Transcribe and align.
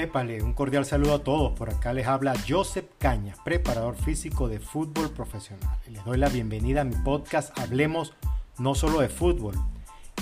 Épale, 0.00 0.42
un 0.42 0.54
cordial 0.54 0.86
saludo 0.86 1.14
a 1.14 1.22
todos. 1.22 1.52
Por 1.52 1.68
acá 1.68 1.92
les 1.92 2.06
habla 2.06 2.34
Joseph 2.48 2.86
Cañas, 2.98 3.38
preparador 3.44 3.94
físico 3.94 4.48
de 4.48 4.58
fútbol 4.58 5.10
profesional. 5.10 5.78
Les 5.90 6.02
doy 6.04 6.16
la 6.16 6.30
bienvenida 6.30 6.80
a 6.80 6.84
mi 6.84 6.96
podcast 6.96 7.56
Hablemos 7.58 8.14
no 8.58 8.74
solo 8.74 9.00
de 9.00 9.10
fútbol. 9.10 9.54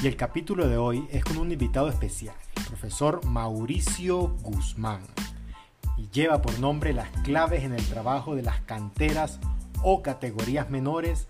Y 0.02 0.08
el 0.08 0.16
capítulo 0.16 0.66
de 0.66 0.76
hoy 0.76 1.06
es 1.12 1.24
con 1.24 1.36
un 1.36 1.52
invitado 1.52 1.88
especial, 1.88 2.34
el 2.56 2.64
profesor 2.64 3.24
Mauricio 3.24 4.34
Guzmán. 4.42 5.02
Y 5.96 6.08
lleva 6.10 6.42
por 6.42 6.58
nombre 6.58 6.92
las 6.92 7.08
claves 7.22 7.62
en 7.62 7.72
el 7.72 7.86
trabajo 7.86 8.34
de 8.34 8.42
las 8.42 8.60
canteras 8.62 9.38
o 9.82 10.02
categorías 10.02 10.68
menores 10.68 11.28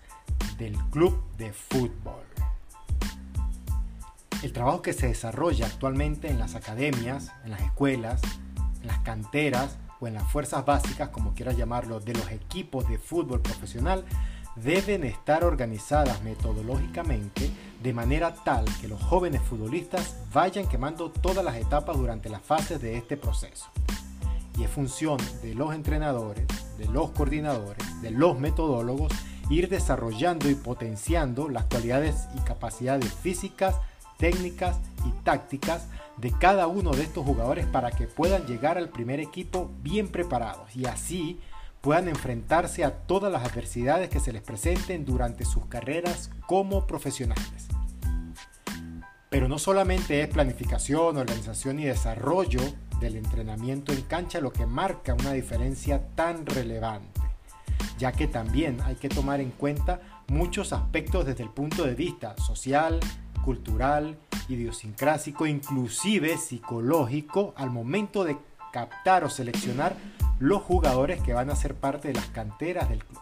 del 0.57 0.75
club 0.89 1.21
de 1.37 1.53
fútbol. 1.53 2.30
El 4.41 4.53
trabajo 4.53 4.81
que 4.81 4.93
se 4.93 5.07
desarrolla 5.07 5.67
actualmente 5.67 6.27
en 6.27 6.39
las 6.39 6.55
academias, 6.55 7.31
en 7.45 7.51
las 7.51 7.61
escuelas, 7.61 8.21
en 8.81 8.87
las 8.87 8.99
canteras 8.99 9.77
o 9.99 10.07
en 10.07 10.15
las 10.15 10.23
fuerzas 10.31 10.65
básicas, 10.65 11.09
como 11.09 11.35
quieras 11.35 11.57
llamarlo, 11.57 11.99
de 11.99 12.13
los 12.13 12.31
equipos 12.31 12.89
de 12.89 12.97
fútbol 12.97 13.41
profesional, 13.41 14.03
deben 14.55 15.03
estar 15.03 15.43
organizadas 15.43 16.23
metodológicamente 16.23 17.51
de 17.83 17.93
manera 17.93 18.33
tal 18.33 18.65
que 18.81 18.87
los 18.87 19.01
jóvenes 19.01 19.43
futbolistas 19.43 20.15
vayan 20.33 20.67
quemando 20.67 21.11
todas 21.11 21.45
las 21.45 21.55
etapas 21.55 21.95
durante 21.95 22.29
las 22.29 22.41
fases 22.41 22.81
de 22.81 22.97
este 22.97 23.17
proceso. 23.17 23.67
Y 24.57 24.63
es 24.63 24.71
función 24.71 25.19
de 25.43 25.53
los 25.53 25.73
entrenadores, 25.73 26.47
de 26.79 26.87
los 26.87 27.11
coordinadores, 27.11 28.01
de 28.01 28.09
los 28.09 28.39
metodólogos, 28.39 29.13
ir 29.51 29.69
desarrollando 29.69 30.49
y 30.49 30.55
potenciando 30.55 31.47
las 31.47 31.65
cualidades 31.65 32.27
y 32.35 32.39
capacidades 32.39 33.13
físicas, 33.13 33.75
técnicas 34.21 34.77
y 35.05 35.11
tácticas 35.23 35.87
de 36.17 36.31
cada 36.31 36.67
uno 36.67 36.91
de 36.91 37.01
estos 37.01 37.25
jugadores 37.25 37.65
para 37.65 37.91
que 37.91 38.05
puedan 38.05 38.45
llegar 38.45 38.77
al 38.77 38.89
primer 38.89 39.19
equipo 39.19 39.71
bien 39.81 40.09
preparados 40.09 40.73
y 40.75 40.85
así 40.85 41.39
puedan 41.81 42.07
enfrentarse 42.07 42.83
a 42.85 42.91
todas 42.91 43.31
las 43.31 43.43
adversidades 43.43 44.09
que 44.09 44.19
se 44.19 44.31
les 44.31 44.43
presenten 44.43 45.03
durante 45.03 45.43
sus 45.43 45.65
carreras 45.65 46.29
como 46.45 46.85
profesionales. 46.85 47.67
Pero 49.29 49.47
no 49.47 49.57
solamente 49.57 50.21
es 50.21 50.27
planificación, 50.27 51.17
organización 51.17 51.79
y 51.79 51.85
desarrollo 51.85 52.59
del 52.99 53.15
entrenamiento 53.15 53.91
en 53.91 54.03
cancha 54.03 54.39
lo 54.39 54.53
que 54.53 54.67
marca 54.67 55.15
una 55.15 55.33
diferencia 55.33 56.05
tan 56.13 56.45
relevante, 56.45 57.21
ya 57.97 58.11
que 58.11 58.27
también 58.27 58.79
hay 58.81 58.95
que 58.95 59.09
tomar 59.09 59.41
en 59.41 59.49
cuenta 59.49 60.01
muchos 60.27 60.73
aspectos 60.73 61.25
desde 61.25 61.41
el 61.41 61.49
punto 61.49 61.83
de 61.83 61.95
vista 61.95 62.37
social, 62.37 62.99
cultural, 63.41 64.17
idiosincrásico, 64.49 65.45
inclusive 65.45 66.37
psicológico, 66.37 67.53
al 67.57 67.69
momento 67.69 68.23
de 68.23 68.37
captar 68.71 69.23
o 69.23 69.29
seleccionar 69.29 69.95
los 70.39 70.61
jugadores 70.61 71.21
que 71.21 71.33
van 71.33 71.49
a 71.49 71.55
ser 71.55 71.75
parte 71.75 72.07
de 72.09 72.15
las 72.15 72.27
canteras 72.27 72.89
del 72.89 73.03
club. 73.05 73.21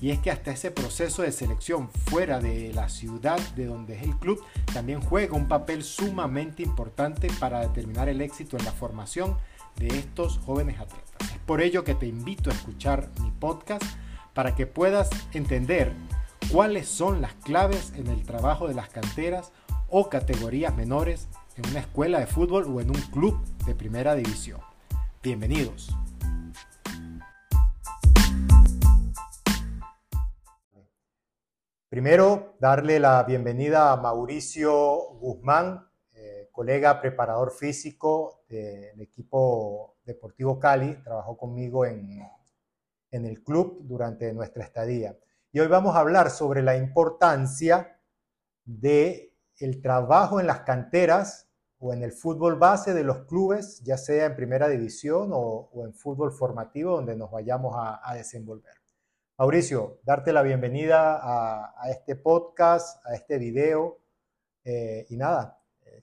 Y 0.00 0.10
es 0.10 0.18
que 0.18 0.32
hasta 0.32 0.50
ese 0.50 0.72
proceso 0.72 1.22
de 1.22 1.30
selección 1.30 1.88
fuera 1.88 2.40
de 2.40 2.72
la 2.72 2.88
ciudad 2.88 3.38
de 3.54 3.66
donde 3.66 3.96
es 3.96 4.02
el 4.02 4.16
club 4.16 4.42
también 4.74 5.00
juega 5.00 5.36
un 5.36 5.46
papel 5.46 5.84
sumamente 5.84 6.64
importante 6.64 7.28
para 7.38 7.60
determinar 7.60 8.08
el 8.08 8.20
éxito 8.20 8.56
en 8.56 8.64
la 8.64 8.72
formación 8.72 9.36
de 9.76 9.86
estos 9.86 10.38
jóvenes 10.38 10.80
atletas. 10.80 11.30
Es 11.32 11.38
por 11.46 11.60
ello 11.60 11.84
que 11.84 11.94
te 11.94 12.06
invito 12.06 12.50
a 12.50 12.52
escuchar 12.52 13.10
mi 13.20 13.30
podcast 13.30 13.84
para 14.34 14.56
que 14.56 14.66
puedas 14.66 15.08
entender 15.34 15.92
cuáles 16.50 16.88
son 16.88 17.20
las 17.20 17.34
claves 17.34 17.92
en 17.96 18.06
el 18.08 18.24
trabajo 18.24 18.68
de 18.68 18.74
las 18.74 18.88
canteras 18.88 19.52
o 19.88 20.08
categorías 20.08 20.74
menores 20.76 21.28
en 21.56 21.68
una 21.70 21.80
escuela 21.80 22.18
de 22.18 22.26
fútbol 22.26 22.64
o 22.64 22.80
en 22.80 22.90
un 22.90 23.00
club 23.12 23.38
de 23.66 23.74
primera 23.74 24.14
división. 24.14 24.60
Bienvenidos. 25.22 25.94
Primero, 31.88 32.56
darle 32.58 32.98
la 32.98 33.22
bienvenida 33.24 33.92
a 33.92 33.96
Mauricio 33.98 34.96
Guzmán, 35.20 35.86
eh, 36.14 36.48
colega 36.50 37.02
preparador 37.02 37.52
físico 37.52 38.44
del 38.48 38.98
equipo 39.02 39.98
Deportivo 40.04 40.58
Cali. 40.58 40.94
Trabajó 41.04 41.36
conmigo 41.36 41.84
en, 41.84 42.26
en 43.10 43.26
el 43.26 43.42
club 43.42 43.80
durante 43.82 44.32
nuestra 44.32 44.64
estadía. 44.64 45.14
Y 45.54 45.60
hoy 45.60 45.66
vamos 45.66 45.94
a 45.94 46.00
hablar 46.00 46.30
sobre 46.30 46.62
la 46.62 46.78
importancia 46.78 48.00
de 48.64 49.36
el 49.58 49.82
trabajo 49.82 50.40
en 50.40 50.46
las 50.46 50.60
canteras 50.60 51.46
o 51.78 51.92
en 51.92 52.02
el 52.02 52.12
fútbol 52.12 52.56
base 52.56 52.94
de 52.94 53.04
los 53.04 53.26
clubes, 53.26 53.82
ya 53.82 53.98
sea 53.98 54.24
en 54.24 54.34
primera 54.34 54.66
división 54.68 55.28
o, 55.34 55.70
en 55.84 55.92
fútbol 55.92 56.32
formativo, 56.32 56.96
donde 56.96 57.16
nos 57.16 57.30
vayamos 57.30 57.74
a, 57.76 58.14
desenvolver. 58.14 58.72
Mauricio, 59.36 60.00
darte 60.04 60.32
la 60.32 60.40
bienvenida 60.40 61.20
a, 61.20 61.90
este 61.90 62.16
podcast, 62.16 63.04
a 63.04 63.14
este 63.14 63.36
video, 63.36 63.98
eh, 64.64 65.04
y 65.10 65.18
nada, 65.18 65.60
eh, 65.82 66.02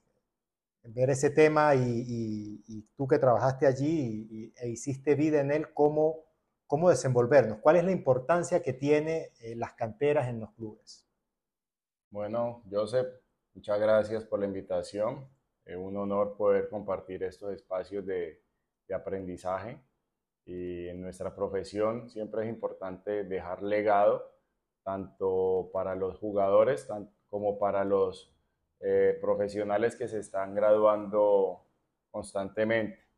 ver 0.84 1.10
ese 1.10 1.31
tema 1.31 1.74
y, 1.74 2.86
tú 2.96 3.08
que 3.08 3.18
trabajaste 3.18 3.66
allí 3.66 4.54
e 4.58 4.70
hiciste 4.70 5.16
vida 5.16 5.42
en 5.42 5.52
él, 5.52 5.74
cómo 5.74 6.29
cómo 6.69 6.91
desenvolvernos, 6.91 7.57
cuál 7.57 7.78
es 7.78 7.84
la 7.84 7.91
importancia 7.91 8.62
que 8.62 8.74
tiene 8.74 9.31
eh, 9.40 9.56
las 9.56 9.74
canteras 9.74 10.28
en 10.28 10.40
los 10.40 10.52
clubes. 10.52 11.03
Bueno, 12.12 12.62
Joseph, 12.69 13.07
muchas 13.56 13.80
gracias 13.80 14.24
por 14.24 14.40
la 14.40 14.46
invitación. 14.46 15.28
Es 15.66 15.75
un 15.75 15.97
honor 15.97 16.38
poder 16.38 16.69
compartir 16.69 17.24
estos 17.24 17.53
espacios 17.53 18.06
de, 18.06 18.44
aprendizaje 18.94 19.80
y 20.46 20.88
en 20.88 21.00
nuestra 21.00 21.35
profesión 21.35 22.09
siempre 22.09 22.41
es 22.44 22.50
importante 22.50 23.24
dejar 23.24 23.62
legado 23.62 24.31
tanto 24.84 25.69
para 25.72 25.94
los 25.94 26.18
jugadores 26.18 26.88
como 27.28 27.59
para 27.59 27.84
los 27.84 28.34
eh, 28.80 29.16
profesionales 29.22 29.96
que 29.96 30.07
se 30.07 30.18
están 30.18 30.56
graduando 30.56 31.68
constantemente. 32.09 33.09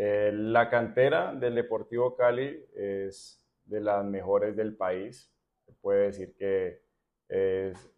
Eh, 0.00 0.30
la 0.32 0.70
cantera 0.70 1.34
del 1.34 1.56
Deportivo 1.56 2.14
Cali 2.14 2.64
es 2.76 3.44
de 3.64 3.80
las 3.80 4.04
mejores 4.04 4.54
del 4.54 4.76
país. 4.76 5.34
Se 5.66 5.72
puede 5.72 6.06
decir 6.06 6.36
que 6.36 6.84
es 7.28 7.90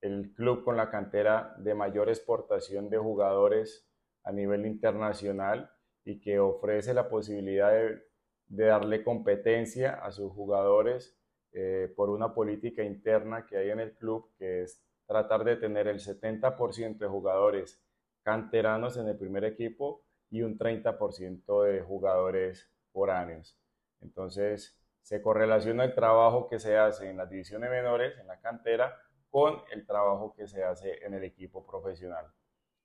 el 0.00 0.32
club 0.34 0.62
con 0.62 0.76
la 0.76 0.88
cantera 0.88 1.56
de 1.58 1.74
mayor 1.74 2.10
exportación 2.10 2.88
de 2.88 2.98
jugadores 2.98 3.90
a 4.22 4.30
nivel 4.30 4.66
internacional 4.66 5.68
y 6.04 6.20
que 6.20 6.38
ofrece 6.38 6.94
la 6.94 7.08
posibilidad 7.08 7.72
de, 7.72 8.04
darle 8.46 9.02
competencia 9.02 9.94
a 9.94 10.12
sus 10.12 10.32
jugadores 10.32 11.18
eh, 11.50 11.92
por 11.96 12.08
una 12.08 12.34
política 12.34 12.84
interna 12.84 13.46
que 13.46 13.56
hay 13.56 13.70
en 13.70 13.80
el 13.80 13.96
club, 13.96 14.30
que 14.38 14.62
es 14.62 14.80
tratar 15.08 15.42
de 15.42 15.56
tener 15.56 15.88
el 15.88 15.98
70% 15.98 16.98
de 16.98 17.08
jugadores 17.08 17.82
canteranos 18.22 18.96
en 18.96 19.08
el 19.08 19.18
primer 19.18 19.44
equipo 19.44 20.07
y 20.30 20.42
un 20.42 20.58
30% 20.58 21.62
de 21.64 21.80
jugadores 21.80 22.70
por 22.92 23.10
años. 23.10 23.58
Entonces, 24.00 24.78
se 25.02 25.22
correlaciona 25.22 25.84
el 25.84 25.94
trabajo 25.94 26.48
que 26.48 26.58
se 26.58 26.76
hace 26.76 27.08
en 27.08 27.16
las 27.16 27.30
divisiones 27.30 27.70
menores, 27.70 28.18
en 28.18 28.26
la 28.26 28.40
cantera, 28.40 28.94
con 29.30 29.62
el 29.72 29.86
trabajo 29.86 30.34
que 30.34 30.46
se 30.46 30.62
hace 30.64 31.04
en 31.04 31.14
el 31.14 31.24
equipo 31.24 31.66
profesional. 31.66 32.26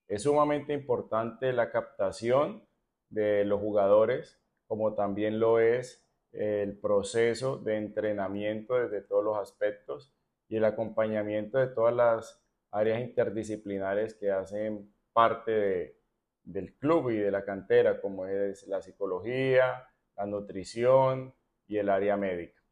Es 0.08 0.22
sumamente 0.22 0.72
importante 0.72 1.52
la 1.52 1.70
captación 1.70 2.66
de 3.08 3.44
los 3.44 3.60
jugadores, 3.60 4.40
como 4.66 4.94
también 4.94 5.38
lo 5.38 5.60
es 5.60 6.04
el 6.32 6.78
proceso 6.78 7.58
de 7.58 7.76
entrenamiento 7.76 8.74
desde 8.74 9.02
todos 9.02 9.24
los 9.24 9.38
aspectos 9.38 10.12
y 10.48 10.56
el 10.56 10.64
acompañamiento 10.64 11.58
de 11.58 11.68
todas 11.68 11.94
las 11.94 12.44
áreas 12.70 13.00
interdisciplinares 13.00 14.14
que 14.14 14.30
hacen 14.30 14.92
parte 15.12 15.50
de, 15.52 16.03
del 16.44 16.74
club 16.74 17.10
y 17.10 17.16
de 17.16 17.30
la 17.30 17.44
cantera, 17.44 18.00
como 18.00 18.26
es 18.26 18.66
la 18.66 18.80
psicología, 18.80 19.88
la 20.16 20.26
nutrición 20.26 21.34
y 21.66 21.78
el 21.78 21.88
área 21.88 22.16
médica. 22.16 22.62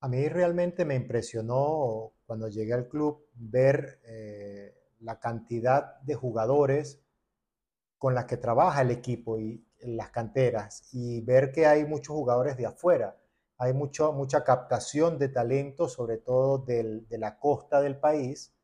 A 0.00 0.08
mí 0.08 0.28
realmente 0.28 0.84
me 0.84 0.94
impresionó 0.94 2.12
cuando 2.26 2.48
llegué 2.48 2.74
al 2.74 2.88
club 2.88 3.26
ver 3.34 4.00
eh, 4.04 4.74
la 5.00 5.18
cantidad 5.18 6.00
de 6.02 6.14
jugadores 6.14 7.02
con 7.98 8.14
las 8.14 8.26
que 8.26 8.36
trabaja 8.36 8.82
el 8.82 8.90
equipo 8.90 9.38
y 9.38 9.64
las 9.80 10.10
canteras 10.10 10.88
y 10.92 11.20
ver 11.22 11.52
que 11.52 11.66
hay 11.66 11.84
muchos 11.84 12.14
jugadores 12.14 12.56
de 12.56 12.66
afuera. 12.66 13.16
Hay 13.58 13.72
mucho, 13.72 14.12
mucha 14.12 14.44
captación 14.44 15.18
de 15.18 15.28
talento, 15.28 15.88
sobre 15.88 16.18
todo 16.18 16.58
de 16.58 17.18
la 17.18 17.38
costa 17.38 17.80
del 17.80 17.98
país, 17.98 18.55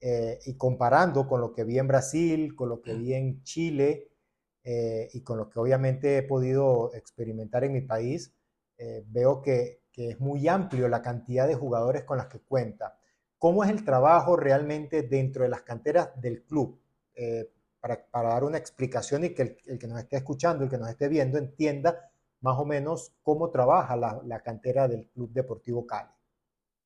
eh, 0.00 0.38
y 0.46 0.56
comparando 0.56 1.26
con 1.26 1.40
lo 1.40 1.52
que 1.52 1.64
vi 1.64 1.78
en 1.78 1.88
Brasil, 1.88 2.54
con 2.54 2.68
lo 2.68 2.82
que 2.82 2.94
vi 2.94 3.14
en 3.14 3.42
Chile 3.42 4.10
eh, 4.64 5.08
y 5.12 5.22
con 5.22 5.38
lo 5.38 5.48
que 5.48 5.58
obviamente 5.58 6.18
he 6.18 6.22
podido 6.22 6.94
experimentar 6.94 7.64
en 7.64 7.72
mi 7.72 7.80
país, 7.80 8.34
eh, 8.76 9.04
veo 9.08 9.42
que, 9.42 9.82
que, 9.92 10.10
es 10.10 10.20
muy 10.20 10.46
amplio 10.46 10.88
la 10.88 11.02
cantidad 11.02 11.48
de 11.48 11.56
jugadores 11.56 12.04
con 12.04 12.18
las 12.18 12.28
que 12.28 12.40
cuenta. 12.40 12.98
¿Cómo 13.38 13.64
es 13.64 13.70
el 13.70 13.84
trabajo 13.84 14.36
realmente 14.36 15.02
dentro 15.02 15.42
de 15.42 15.48
las 15.48 15.62
canteras 15.62 16.10
del 16.20 16.44
club? 16.44 16.80
para, 17.80 18.28
dar 18.28 18.44
una 18.44 18.58
explicación 18.58 19.24
y 19.24 19.30
que 19.30 19.58
el, 19.66 19.78
que 19.78 19.86
nos 19.86 19.98
esté 19.98 20.16
escuchando, 20.16 20.64
el 20.64 20.70
que 20.70 20.78
nos 20.78 20.88
esté 20.88 21.08
viendo, 21.08 21.38
entienda 21.38 22.10
más 22.40 22.58
o 22.58 22.64
menos 22.64 23.14
cómo 23.22 23.50
trabaja 23.50 23.96
la, 23.96 24.40
cantera 24.42 24.88
del 24.88 25.06
Club 25.08 25.32
Deportivo 25.32 25.86
Cali. 25.86 26.10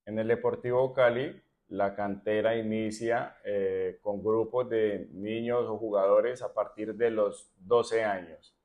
En 0.05 0.19
el 0.19 0.27
Deportivo 0.27 0.93
Cali, 0.93 1.42
la 1.69 1.95
cantera 1.95 2.55
inicia 2.55 3.37
eh, 3.43 3.99
con 4.01 4.23
grupos 4.23 4.69
de 4.69 5.09
niños 5.11 5.65
o 5.67 5.77
jugadores 5.77 6.41
a 6.41 6.53
partir 6.53 6.95
de 6.95 7.09
los 7.09 7.51
12 7.57 8.03
años, 8.03 8.55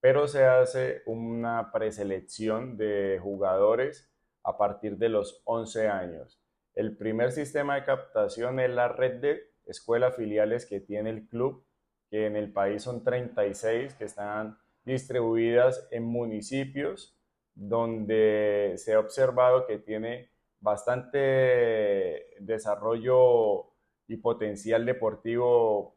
pero 0.00 0.28
se 0.28 0.44
hace 0.44 1.02
una 1.06 1.70
preselección 1.72 2.76
de 2.76 3.18
jugadores 3.22 4.10
a 4.42 4.56
partir 4.56 4.96
de 4.96 5.08
los 5.08 5.42
11 5.44 5.88
años. 5.88 6.40
El 6.74 6.96
primer 6.96 7.32
sistema 7.32 7.74
de 7.76 7.84
captación 7.84 8.60
es 8.60 8.70
la 8.70 8.88
red 8.88 9.20
de 9.20 9.50
escuelas 9.66 10.16
filiales 10.16 10.66
que 10.66 10.80
tiene 10.80 11.10
el 11.10 11.28
club, 11.28 11.64
que 12.10 12.26
en 12.26 12.36
el 12.36 12.52
país 12.52 12.82
son 12.82 13.04
36 13.04 13.94
que 13.94 14.04
están 14.04 14.58
distribuidas 14.84 15.86
en 15.90 16.04
municipios 16.04 17.16
donde 17.54 18.74
se 18.76 18.94
ha 18.94 18.98
observado 19.00 19.66
que 19.66 19.78
tiene 19.78 20.29
bastante 20.60 22.26
desarrollo 22.40 23.72
y 24.06 24.16
potencial 24.16 24.84
deportivo 24.84 25.96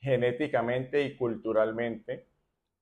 genéticamente 0.00 1.02
y 1.02 1.16
culturalmente. 1.16 2.28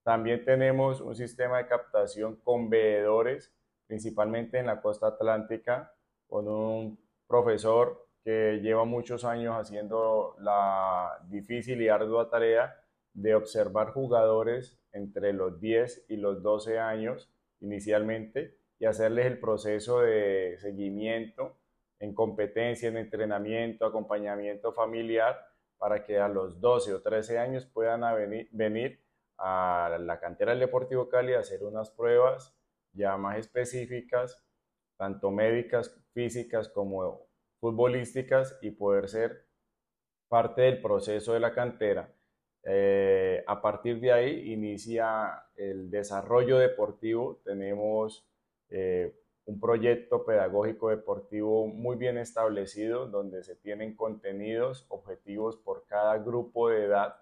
También 0.03 0.45
tenemos 0.45 1.01
un 1.01 1.17
sistema 1.17 1.59
de 1.59 1.67
captación 1.67 2.37
con 2.37 2.71
veedores, 2.71 3.53
principalmente 3.87 4.59
en 4.59 4.67
la 4.67 4.81
costa 4.81 5.09
atlántica, 5.09 5.93
con 6.29 6.47
un 6.49 6.99
profesor 7.27 8.07
que 8.23 8.61
lleva 8.63 8.85
muchos 8.85 9.25
años 9.25 9.55
haciendo 9.55 10.37
la 10.41 11.25
difícil 11.29 11.81
y 11.81 11.89
ardua 11.89 12.29
tarea 12.29 12.75
de 13.15 13.35
observar 13.35 13.93
jugadores 13.93 14.79
entre 14.93 15.33
los 15.33 15.61
10 15.61 16.07
y 16.09 16.17
los 16.17 16.43
12 16.43 16.79
años 16.79 17.31
inicialmente 17.61 18.59
y 18.79 18.85
hacerles 18.85 19.27
el 19.27 19.39
proceso 19.39 20.01
de 20.01 20.57
seguimiento 20.59 21.57
en 21.99 22.15
competencia, 22.15 22.89
en 22.89 22.99
entrenamiento, 22.99 23.87
acompañamiento 23.87 24.73
familiar, 24.73 25.39
para 25.79 26.05
que 26.05 26.19
a 26.19 26.29
los 26.29 26.61
12 26.61 26.95
o 26.95 27.03
13 27.03 27.39
años 27.39 27.67
puedan 27.67 28.03
venir 28.53 29.03
a 29.39 29.99
la 30.01 30.19
cantera 30.19 30.53
del 30.53 30.61
Deportivo 30.61 31.09
Cali 31.09 31.35
a 31.35 31.41
hacer 31.41 31.63
unas 31.63 31.91
pruebas 31.91 32.57
ya 32.93 33.17
más 33.17 33.39
específicas, 33.39 34.43
tanto 34.97 35.31
médicas, 35.31 35.95
físicas 36.13 36.69
como 36.69 37.27
futbolísticas 37.61 38.59
y 38.63 38.71
poder 38.71 39.09
ser 39.09 39.47
parte 40.29 40.63
del 40.63 40.81
proceso 40.81 41.35
de 41.35 41.41
la 41.41 41.53
cantera. 41.53 42.13
Eh, 42.63 43.45
a 43.47 43.61
partir 43.61 44.01
de 44.01 44.13
ahí 44.13 44.53
inicia 44.53 45.45
el 45.55 45.91
desarrollo 45.91 46.59
deportivo. 46.59 47.41
Tenemos 47.45 48.27
eh, 48.71 49.15
un 49.47 49.61
proyecto 49.61 50.25
pedagógico 50.25 50.91
deportivo 50.91 51.67
muy 51.69 51.97
bien 51.97 52.19
establecido 52.19 53.07
donde 53.07 53.45
se 53.45 53.55
tienen 53.55 53.95
contenidos, 53.95 54.87
objetivos 54.89 55.57
por 55.57 55.87
cada 55.87 56.19
grupo 56.19 56.69
de 56.69 56.85
edad 56.85 57.17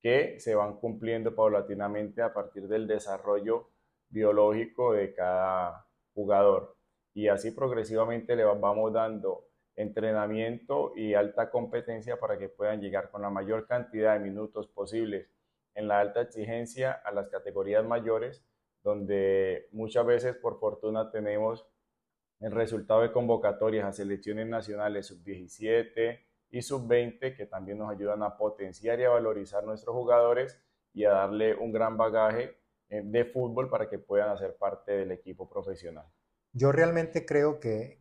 que 0.00 0.38
se 0.38 0.54
van 0.54 0.76
cumpliendo 0.76 1.34
paulatinamente 1.34 2.22
a 2.22 2.32
partir 2.32 2.68
del 2.68 2.86
desarrollo 2.86 3.68
biológico 4.08 4.92
de 4.92 5.12
cada 5.14 5.86
jugador. 6.14 6.76
Y 7.12 7.28
así 7.28 7.50
progresivamente 7.50 8.36
le 8.36 8.44
vamos 8.44 8.92
dando 8.92 9.48
entrenamiento 9.74 10.92
y 10.96 11.14
alta 11.14 11.50
competencia 11.50 12.18
para 12.18 12.38
que 12.38 12.48
puedan 12.48 12.80
llegar 12.80 13.10
con 13.10 13.22
la 13.22 13.30
mayor 13.30 13.66
cantidad 13.66 14.14
de 14.14 14.20
minutos 14.20 14.68
posibles 14.68 15.28
en 15.74 15.88
la 15.88 16.00
alta 16.00 16.22
exigencia 16.22 16.92
a 16.92 17.12
las 17.12 17.28
categorías 17.28 17.84
mayores, 17.84 18.44
donde 18.82 19.68
muchas 19.72 20.06
veces 20.06 20.36
por 20.36 20.58
fortuna 20.58 21.10
tenemos 21.10 21.66
el 22.40 22.52
resultado 22.52 23.02
de 23.02 23.12
convocatorias 23.12 23.84
a 23.84 23.92
selecciones 23.92 24.46
nacionales 24.46 25.06
sub-17 25.06 26.20
y 26.50 26.62
sub-20 26.62 27.36
que 27.36 27.46
también 27.46 27.78
nos 27.78 27.90
ayudan 27.90 28.22
a 28.22 28.36
potenciar 28.36 29.00
y 29.00 29.04
a 29.04 29.10
valorizar 29.10 29.64
nuestros 29.64 29.94
jugadores 29.94 30.58
y 30.94 31.04
a 31.04 31.10
darle 31.10 31.54
un 31.54 31.72
gran 31.72 31.96
bagaje 31.96 32.56
eh, 32.88 33.02
de 33.04 33.24
fútbol 33.24 33.68
para 33.68 33.88
que 33.88 33.98
puedan 33.98 34.30
hacer 34.30 34.56
parte 34.56 34.92
del 34.92 35.12
equipo 35.12 35.48
profesional. 35.48 36.06
Yo 36.52 36.72
realmente 36.72 37.26
creo 37.26 37.60
que, 37.60 37.98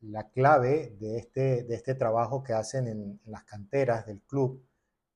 la 0.00 0.30
clave 0.30 0.96
de 1.00 1.16
este, 1.18 1.64
de 1.64 1.74
este 1.74 1.96
trabajo 1.96 2.44
que 2.44 2.52
hacen 2.52 2.86
en, 2.86 3.20
las 3.26 3.42
canteras 3.42 4.06
del 4.06 4.22
club 4.22 4.64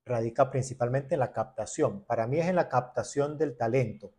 radica 0.04 0.50
principalmente 0.50 1.14
en 1.14 1.20
la 1.20 1.32
captación. 1.32 2.04
Para 2.04 2.26
mí 2.26 2.40
es 2.40 2.48
en 2.48 2.56
la 2.56 2.68
captación 2.68 3.38
del 3.38 3.56
talento. 3.56 4.12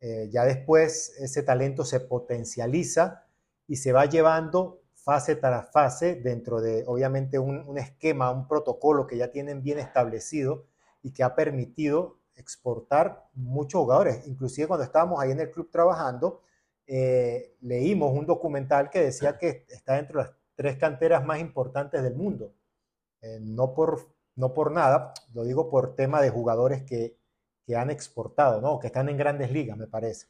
Eh, 0.00 0.28
ya 0.30 0.44
después 0.44 1.14
ese 1.18 1.42
talento 1.42 1.84
se 1.84 2.00
potencializa 2.00 3.24
y 3.66 3.76
se 3.76 3.92
va 3.92 4.04
llevando 4.06 4.82
fase 4.94 5.36
tras 5.36 5.70
fase 5.70 6.16
dentro 6.16 6.60
de 6.60 6.84
obviamente 6.86 7.38
un, 7.38 7.78
esquema, 7.78 8.30
un 8.30 8.48
protocolo 8.48 9.06
que 9.06 9.16
ya 9.16 9.30
tienen 9.30 9.62
bien 9.62 9.78
establecido 9.78 10.66
y 11.02 11.12
que 11.12 11.22
ha 11.22 11.34
permitido 11.34 12.18
exportar 12.34 13.28
muchos 13.32 13.80
jugadores. 13.80 14.26
Inclusive 14.26 14.66
cuando 14.66 14.84
estábamos 14.84 15.20
ahí 15.20 15.30
en 15.30 15.40
el 15.40 15.50
club 15.50 15.70
trabajando, 15.70 16.42
eh, 16.86 17.56
leímos 17.60 18.12
un 18.12 18.26
documental 18.26 18.90
que 18.90 19.00
decía 19.00 19.38
que 19.38 19.64
está 19.68 19.94
dentro 19.94 20.20
de 20.20 20.26
las 20.26 20.36
tres 20.56 20.76
canteras 20.76 21.24
más 21.24 21.38
importantes 21.40 22.02
del 22.02 22.14
mundo. 22.14 22.52
Eh, 23.22 23.38
no, 23.40 23.74
por, 23.74 24.08
no 24.34 24.52
por 24.52 24.72
nada, 24.72 25.14
lo 25.32 25.44
digo 25.44 25.70
por 25.70 25.94
tema 25.94 26.20
de 26.20 26.30
jugadores 26.30 26.82
que, 26.82 27.15
que 27.66 27.76
han 27.76 27.90
exportado, 27.90 28.60
¿no? 28.60 28.78
que 28.78 28.88
están 28.88 29.08
en 29.08 29.16
grandes 29.16 29.50
ligas, 29.50 29.76
me 29.76 29.86
parece. 29.86 30.28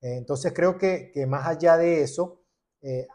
Eh, 0.00 0.16
entonces 0.16 0.52
creo 0.54 0.78
que, 0.78 1.10
que, 1.12 1.26
más 1.26 1.46
allá 1.46 1.76
de 1.76 2.02
eso, 2.02 2.40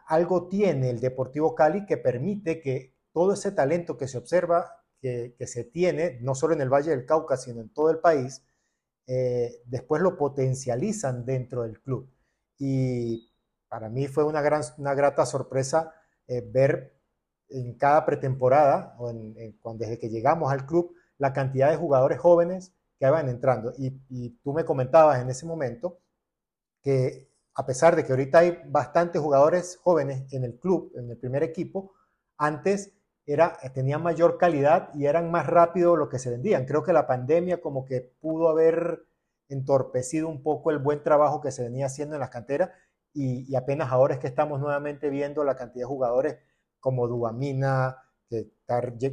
algo 0.08 0.48
tiene 0.48 0.90
el 0.90 1.00
Deportivo 1.00 1.54
Cali 1.54 1.86
que 1.86 1.98
permite 1.98 2.60
que 2.60 2.96
todo 3.14 3.34
ese 3.34 3.52
talento 3.52 3.98
que 3.98 4.08
se 4.08 4.18
observa, 4.18 4.84
que, 5.00 5.36
que 5.38 5.46
se 5.46 5.64
tiene, 5.64 6.18
no 6.22 6.34
solo 6.34 6.56
en 6.56 6.62
el 6.62 6.70
Valle 6.74 6.90
del 6.90 7.06
Cauca, 7.06 7.38
sino 7.38 7.62
en 7.62 7.70
todo 7.70 7.92
el 7.92 8.00
país, 8.00 8.44
después 9.06 10.02
lo 10.02 10.18
potencializan 10.18 11.24
dentro 11.24 11.64
del 11.64 11.80
club 11.82 12.10
y 12.60 13.32
para 13.70 13.90
mí 13.90 14.08
fue 14.08 14.26
una, 14.26 14.42
gran, 14.42 14.62
una 14.78 14.94
grata 14.94 15.26
sorpresa 15.26 15.94
eh, 16.28 16.42
ver 16.42 17.00
en 17.48 17.76
cada 17.76 18.06
pretemporada, 18.06 18.96
o 19.00 19.12
cuando, 19.62 19.86
desde 19.86 19.98
que 19.98 20.10
llegamos 20.10 20.52
al 20.52 20.68
club, 20.68 20.94
la 21.18 21.34
cantidad 21.34 21.72
de 21.72 21.78
jugadores 21.78 22.20
jóvenes 22.20 22.76
que 23.00 23.08
iban 23.08 23.30
entrando. 23.30 23.74
Y, 23.78 24.30
tú 24.44 24.54
me 24.54 24.66
comentabas 24.66 25.22
en 25.22 25.30
ese 25.30 25.46
momento 25.46 26.00
que 26.84 27.30
a 27.56 27.66
pesar 27.66 27.96
de 27.96 28.06
que 28.06 28.12
ahorita 28.12 28.40
hay 28.40 28.62
bastantes 28.68 29.22
jugadores 29.22 29.78
jóvenes 29.82 30.32
en 30.34 30.44
el 30.44 30.60
club, 30.60 30.92
en 30.96 31.10
el 31.10 31.18
primer 31.18 31.44
equipo, 31.44 31.94
antes 32.38 32.94
era, 33.26 33.58
tenían 33.74 34.02
mayor 34.04 34.38
calidad 34.38 34.90
y 34.94 35.06
eran 35.06 35.30
más 35.32 35.48
rápido 35.48 35.96
lo 35.96 36.10
que 36.10 36.20
se 36.20 36.30
vendían. 36.30 36.66
Creo 36.66 36.84
que 36.84 36.94
la 36.94 37.08
pandemia 37.08 37.62
como 37.62 37.86
que 37.86 38.02
pudo 38.02 38.50
haber 38.50 39.06
entorpecido 39.50 40.30
un 40.30 40.44
poco 40.44 40.72
el 40.72 40.80
buen 40.80 41.04
trabajo 41.04 41.42
que 41.42 41.52
se 41.52 41.64
venía 41.64 41.88
haciendo 41.88 42.16
en 42.16 42.22
las 42.22 42.30
canteras 42.30 42.72
y, 43.14 43.56
apenas 43.56 43.92
ahora 43.92 44.14
es 44.14 44.20
que 44.20 44.28
estamos 44.28 44.60
nuevamente 44.60 45.10
viendo 45.10 45.44
la 45.44 45.56
cantidad 45.56 45.84
de 45.84 45.88
jugadores 45.88 46.38
como 46.80 47.08
Duamina, 47.08 47.98
que, 48.30 48.52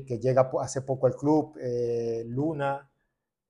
que 0.07 0.19
llega 0.19 0.51
hace 0.61 0.83
poco 0.83 1.07
al 1.07 1.17
club, 1.17 1.57
eh, 1.59 2.23
Luna, 2.27 2.91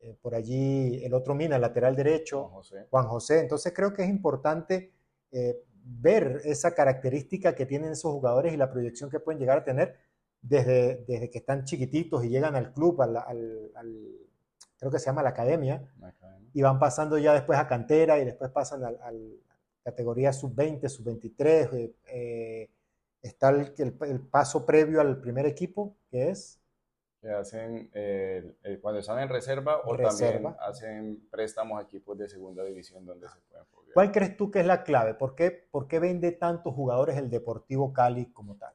eh, 0.01 0.17
por 0.21 0.35
allí 0.35 1.05
el 1.05 1.15
otro 1.15 1.35
Mina, 1.35 1.57
el 1.57 1.63
lateral 1.63 1.97
derecho, 1.97 2.51
Juan 2.91 3.07
José. 3.07 3.41
Entonces 3.41 3.73
creo 3.75 3.93
que 3.93 4.03
es 4.03 4.09
importante 4.09 4.93
eh, 5.33 5.63
ver 5.83 6.41
esa 6.45 6.75
característica 6.75 7.55
que 7.55 7.67
tienen 7.67 7.93
esos 7.93 8.13
jugadores 8.13 8.53
y 8.53 8.57
la 8.57 8.71
proyección 8.71 9.09
que 9.09 9.21
pueden 9.21 9.39
llegar 9.41 9.59
a 9.59 9.65
tener 9.65 9.97
desde, 10.43 11.05
desde 11.07 11.31
que 11.31 11.39
están 11.39 11.65
chiquititos 11.65 12.25
y 12.25 12.29
llegan 12.29 12.57
al 12.57 12.73
club, 12.73 13.01
al, 13.03 13.15
creo 14.79 14.91
que 14.91 14.99
se 14.99 15.07
llama 15.07 15.23
la 15.23 15.31
academia, 15.31 15.89
y 16.53 16.63
van 16.63 16.79
pasando 16.79 17.19
ya 17.19 17.35
después 17.35 17.59
a 17.59 17.69
cantera 17.69 18.19
y 18.19 18.25
después 18.25 18.51
pasan 18.51 18.85
a, 18.85 18.93
categoría 19.83 20.33
sub-20, 20.33 20.89
sub-23. 20.89 21.73
Eh, 21.75 21.95
eh, 22.07 22.71
está 23.23 23.51
el, 23.51 23.73
el, 23.79 24.21
paso 24.21 24.67
previo 24.67 25.01
al 25.01 25.21
primer 25.21 25.47
equipo, 25.47 25.97
que 26.11 26.31
es... 26.31 26.61
Que 27.27 27.33
hacen 27.33 27.91
cuando 28.81 29.01
están 29.01 29.19
en 29.19 29.29
reserva 29.29 29.81
o 29.85 29.97
también 29.97 30.47
hacen 30.61 31.29
préstamos 31.29 31.81
a 31.81 31.83
equipos 31.83 32.17
de 32.17 32.29
segunda 32.29 32.63
división 32.63 33.05
donde 33.05 33.27
se 33.29 33.41
pueden 33.49 33.65
jugar. 33.73 33.95
¿Cuál 33.95 34.13
crees 34.13 34.37
tú 34.37 34.51
que 34.51 34.61
es 34.61 34.67
la 34.67 34.85
clave? 34.85 35.15
¿Por 35.15 35.35
qué, 35.35 35.51
¿Por 35.51 35.89
qué 35.89 35.99
vende 35.99 36.31
tantos 36.31 36.73
jugadores 36.73 37.17
el 37.17 37.29
Deportivo 37.29 37.93
Cali 37.93 38.33
como 38.33 38.57
tal? 38.57 38.75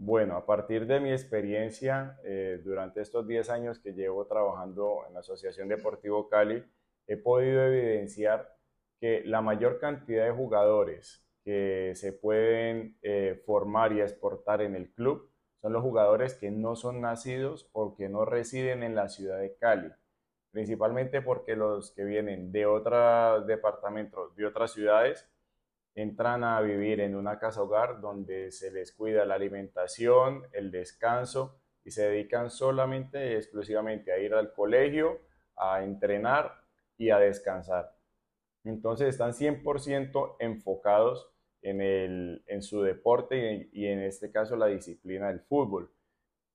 Bueno, 0.00 0.36
a 0.36 0.46
partir 0.46 0.86
de 0.86 1.00
mi 1.00 1.10
experiencia 1.10 2.20
eh, 2.22 2.62
durante 2.64 3.00
estos 3.00 3.26
10 3.26 3.50
años 3.50 3.80
que 3.80 3.92
llevo 3.92 4.26
trabajando 4.26 5.04
en 5.08 5.14
la 5.14 5.20
Asociación 5.20 5.66
Deportivo 5.66 6.28
Cali, 6.28 6.64
he 7.08 7.16
podido 7.16 7.64
evidenciar 7.64 8.56
que 9.00 9.24
la 9.24 9.40
mayor 9.40 9.80
cantidad 9.80 10.24
de 10.24 10.30
jugadores 10.30 11.26
que 11.42 11.92
se 11.96 12.12
pueden 12.12 12.96
eh, 13.02 13.42
formar 13.44 13.92
y 13.92 14.00
exportar 14.00 14.62
en 14.62 14.76
el 14.76 14.92
club 14.92 15.28
son 15.60 15.72
los 15.72 15.82
jugadores 15.82 16.34
que 16.34 16.50
no 16.50 16.76
son 16.76 17.00
nacidos 17.00 17.68
o 17.72 17.96
que 17.96 18.08
no 18.08 18.24
residen 18.24 18.82
en 18.82 18.94
la 18.94 19.08
ciudad 19.08 19.38
de 19.38 19.56
Cali, 19.56 19.90
principalmente 20.50 21.22
porque 21.22 21.56
los 21.56 21.92
que 21.92 22.04
vienen 22.04 22.52
de 22.52 22.66
otros 22.66 23.46
departamentos, 23.46 24.34
de 24.36 24.46
otras 24.46 24.72
ciudades, 24.72 25.28
entran 25.94 26.44
a 26.44 26.60
vivir 26.60 27.00
en 27.00 27.16
una 27.16 27.38
casa 27.38 27.62
hogar 27.62 28.00
donde 28.00 28.52
se 28.52 28.70
les 28.70 28.92
cuida 28.92 29.24
la 29.24 29.34
alimentación, 29.34 30.44
el 30.52 30.70
descanso 30.70 31.60
y 31.84 31.90
se 31.90 32.08
dedican 32.08 32.50
solamente 32.50 33.32
y 33.32 33.34
exclusivamente 33.34 34.12
a 34.12 34.18
ir 34.18 34.34
al 34.34 34.52
colegio, 34.52 35.18
a 35.56 35.82
entrenar 35.82 36.60
y 36.96 37.10
a 37.10 37.18
descansar. 37.18 37.96
Entonces 38.62 39.08
están 39.08 39.32
100% 39.32 40.36
enfocados 40.38 41.32
en, 41.62 41.80
el, 41.80 42.42
en 42.46 42.62
su 42.62 42.82
deporte 42.82 43.68
y, 43.72 43.84
y 43.84 43.86
en 43.86 44.00
este 44.00 44.30
caso 44.30 44.56
la 44.56 44.66
disciplina 44.66 45.28
del 45.28 45.40
fútbol. 45.40 45.90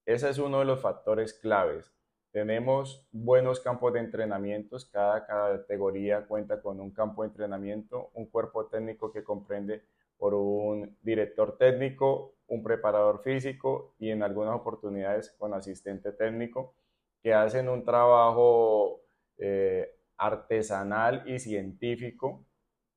Ese 0.05 0.29
es 0.29 0.37
uno 0.37 0.59
de 0.59 0.65
los 0.65 0.81
factores 0.81 1.33
claves. 1.33 1.93
Tenemos 2.31 3.07
buenos 3.11 3.59
campos 3.59 3.93
de 3.93 3.99
entrenamientos, 3.99 4.85
cada 4.85 5.25
categoría 5.25 6.25
cuenta 6.25 6.61
con 6.61 6.79
un 6.79 6.91
campo 6.91 7.21
de 7.21 7.29
entrenamiento, 7.29 8.09
un 8.15 8.25
cuerpo 8.25 8.65
técnico 8.65 9.11
que 9.11 9.23
comprende 9.23 9.83
por 10.17 10.33
un 10.33 10.97
director 11.01 11.57
técnico, 11.57 12.33
un 12.47 12.63
preparador 12.63 13.21
físico 13.21 13.93
y 13.99 14.09
en 14.09 14.23
algunas 14.23 14.55
oportunidades 14.55 15.31
con 15.37 15.53
asistente 15.53 16.11
técnico 16.11 16.73
que 17.21 17.33
hacen 17.33 17.69
un 17.69 17.83
trabajo 17.83 19.01
eh, 19.37 19.95
artesanal 20.17 21.23
y 21.25 21.39
científico 21.39 22.45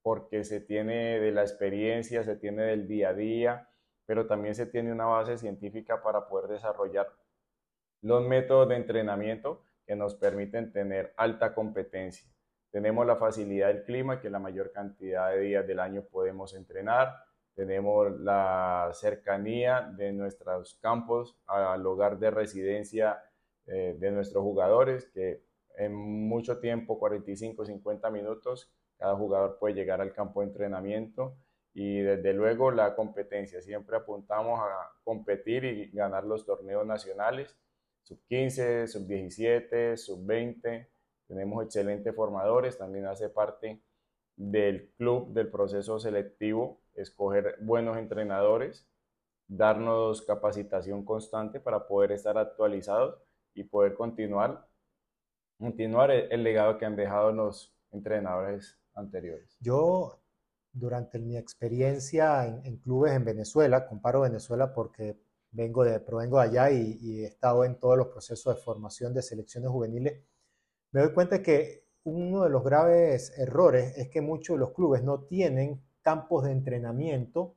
porque 0.07 0.45
se 0.45 0.61
tiene 0.61 1.19
de 1.19 1.33
la 1.33 1.41
experiencia, 1.41 2.23
se 2.23 2.37
tiene 2.37 2.63
del 2.63 2.87
día 2.87 3.09
a 3.09 3.13
día, 3.13 3.67
pero 4.05 4.25
también 4.25 4.55
se 4.55 4.65
tiene 4.65 4.93
una 4.93 5.03
base 5.03 5.37
científica 5.37 6.01
para 6.01 6.29
poder 6.29 6.49
desarrollar 6.49 7.11
los 8.01 8.25
métodos 8.25 8.69
de 8.69 8.77
entrenamiento 8.77 9.65
que 9.85 9.97
nos 9.97 10.15
permiten 10.15 10.71
tener 10.71 11.13
alta 11.17 11.53
competencia. 11.53 12.25
Tenemos 12.71 13.05
la 13.05 13.17
facilidad 13.17 13.67
del 13.67 13.83
clima, 13.83 14.21
que 14.21 14.29
la 14.29 14.39
mayor 14.39 14.71
cantidad 14.71 15.29
de 15.31 15.41
días 15.41 15.67
del 15.67 15.81
año 15.81 16.03
podemos 16.09 16.53
entrenar. 16.53 17.13
Tenemos 17.53 18.17
la 18.21 18.89
cercanía 18.93 19.91
de 19.93 20.13
nuestros 20.13 20.75
campos 20.75 21.37
al 21.47 21.85
hogar 21.85 22.17
de 22.17 22.31
residencia 22.31 23.21
eh, 23.65 23.97
de 23.99 24.11
nuestros 24.11 24.41
jugadores, 24.41 25.07
que 25.13 25.43
en 25.75 25.93
mucho 25.93 26.59
tiempo, 26.61 26.97
45, 26.97 27.65
50 27.65 28.09
minutos, 28.09 28.71
cada 28.97 29.15
jugador 29.15 29.57
puede 29.59 29.75
llegar 29.75 30.01
al 30.01 30.13
campo 30.13 30.41
de 30.41 30.47
entrenamiento 30.47 31.35
y 31.73 31.99
desde 31.99 32.33
luego 32.33 32.71
la 32.71 32.95
competencia. 32.95 33.61
Siempre 33.61 33.97
apuntamos 33.97 34.59
a 34.59 34.91
competir 35.03 35.63
y 35.65 35.91
ganar 35.91 36.23
los 36.23 36.45
torneos 36.45 36.85
nacionales 36.85 37.55
sub 38.07 38.19
15, 38.29 38.87
sub 38.87 39.05
17, 39.05 39.97
sub 39.97 40.25
20. 40.25 40.89
Tenemos 41.27 41.65
excelentes 41.65 42.15
formadores, 42.15 42.77
también 42.77 43.05
hace 43.05 43.29
parte 43.29 43.81
del 44.37 44.91
club, 44.97 45.33
del 45.33 45.49
proceso 45.49 45.99
selectivo, 45.99 46.79
escoger 46.93 47.57
buenos 47.59 47.97
entrenadores, 47.97 48.87
darnos 49.47 50.21
capacitación 50.21 51.03
constante 51.03 51.59
para 51.59 51.87
poder 51.87 52.13
estar 52.13 52.37
actualizados 52.37 53.19
y 53.53 53.63
poder 53.63 53.93
continuar, 53.93 54.65
continuar 55.57 56.11
el, 56.11 56.43
legado 56.43 56.77
que 56.77 56.85
han 56.85 56.95
dejado 56.95 57.33
los 57.33 57.75
entrenadores 57.91 58.79
anteriores. 58.97 59.57
Yo, 59.59 60.19
durante 60.73 61.19
mi 61.19 61.37
experiencia 61.37 62.45
en, 62.45 62.65
en 62.65 62.77
clubes 62.77 63.13
en 63.13 63.25
Venezuela, 63.25 63.87
comparo 63.87 64.21
Venezuela 64.21 64.73
porque 64.73 65.17
vengo 65.51 65.83
de, 65.83 65.99
provengo 65.99 66.39
de 66.39 66.43
allá 66.43 66.71
y, 66.71 67.23
he 67.23 67.25
estado 67.25 67.65
en 67.65 67.79
todos 67.79 67.97
los 67.97 68.07
procesos 68.07 68.55
de 68.55 68.61
formación 68.61 69.13
de 69.13 69.21
selecciones 69.21 69.69
juveniles, 69.69 70.21
me 70.91 71.01
doy 71.01 71.13
cuenta 71.13 71.41
que 71.41 71.85
uno 72.03 72.43
de 72.43 72.49
los 72.49 72.63
graves 72.63 73.33
errores 73.37 73.97
es 73.97 74.09
que 74.09 74.21
muchos 74.21 74.55
de 74.55 74.59
los 74.59 74.71
clubes 74.71 75.03
no 75.03 75.21
tienen 75.23 75.81
campos 76.01 76.45
de 76.45 76.51
entrenamiento 76.51 77.55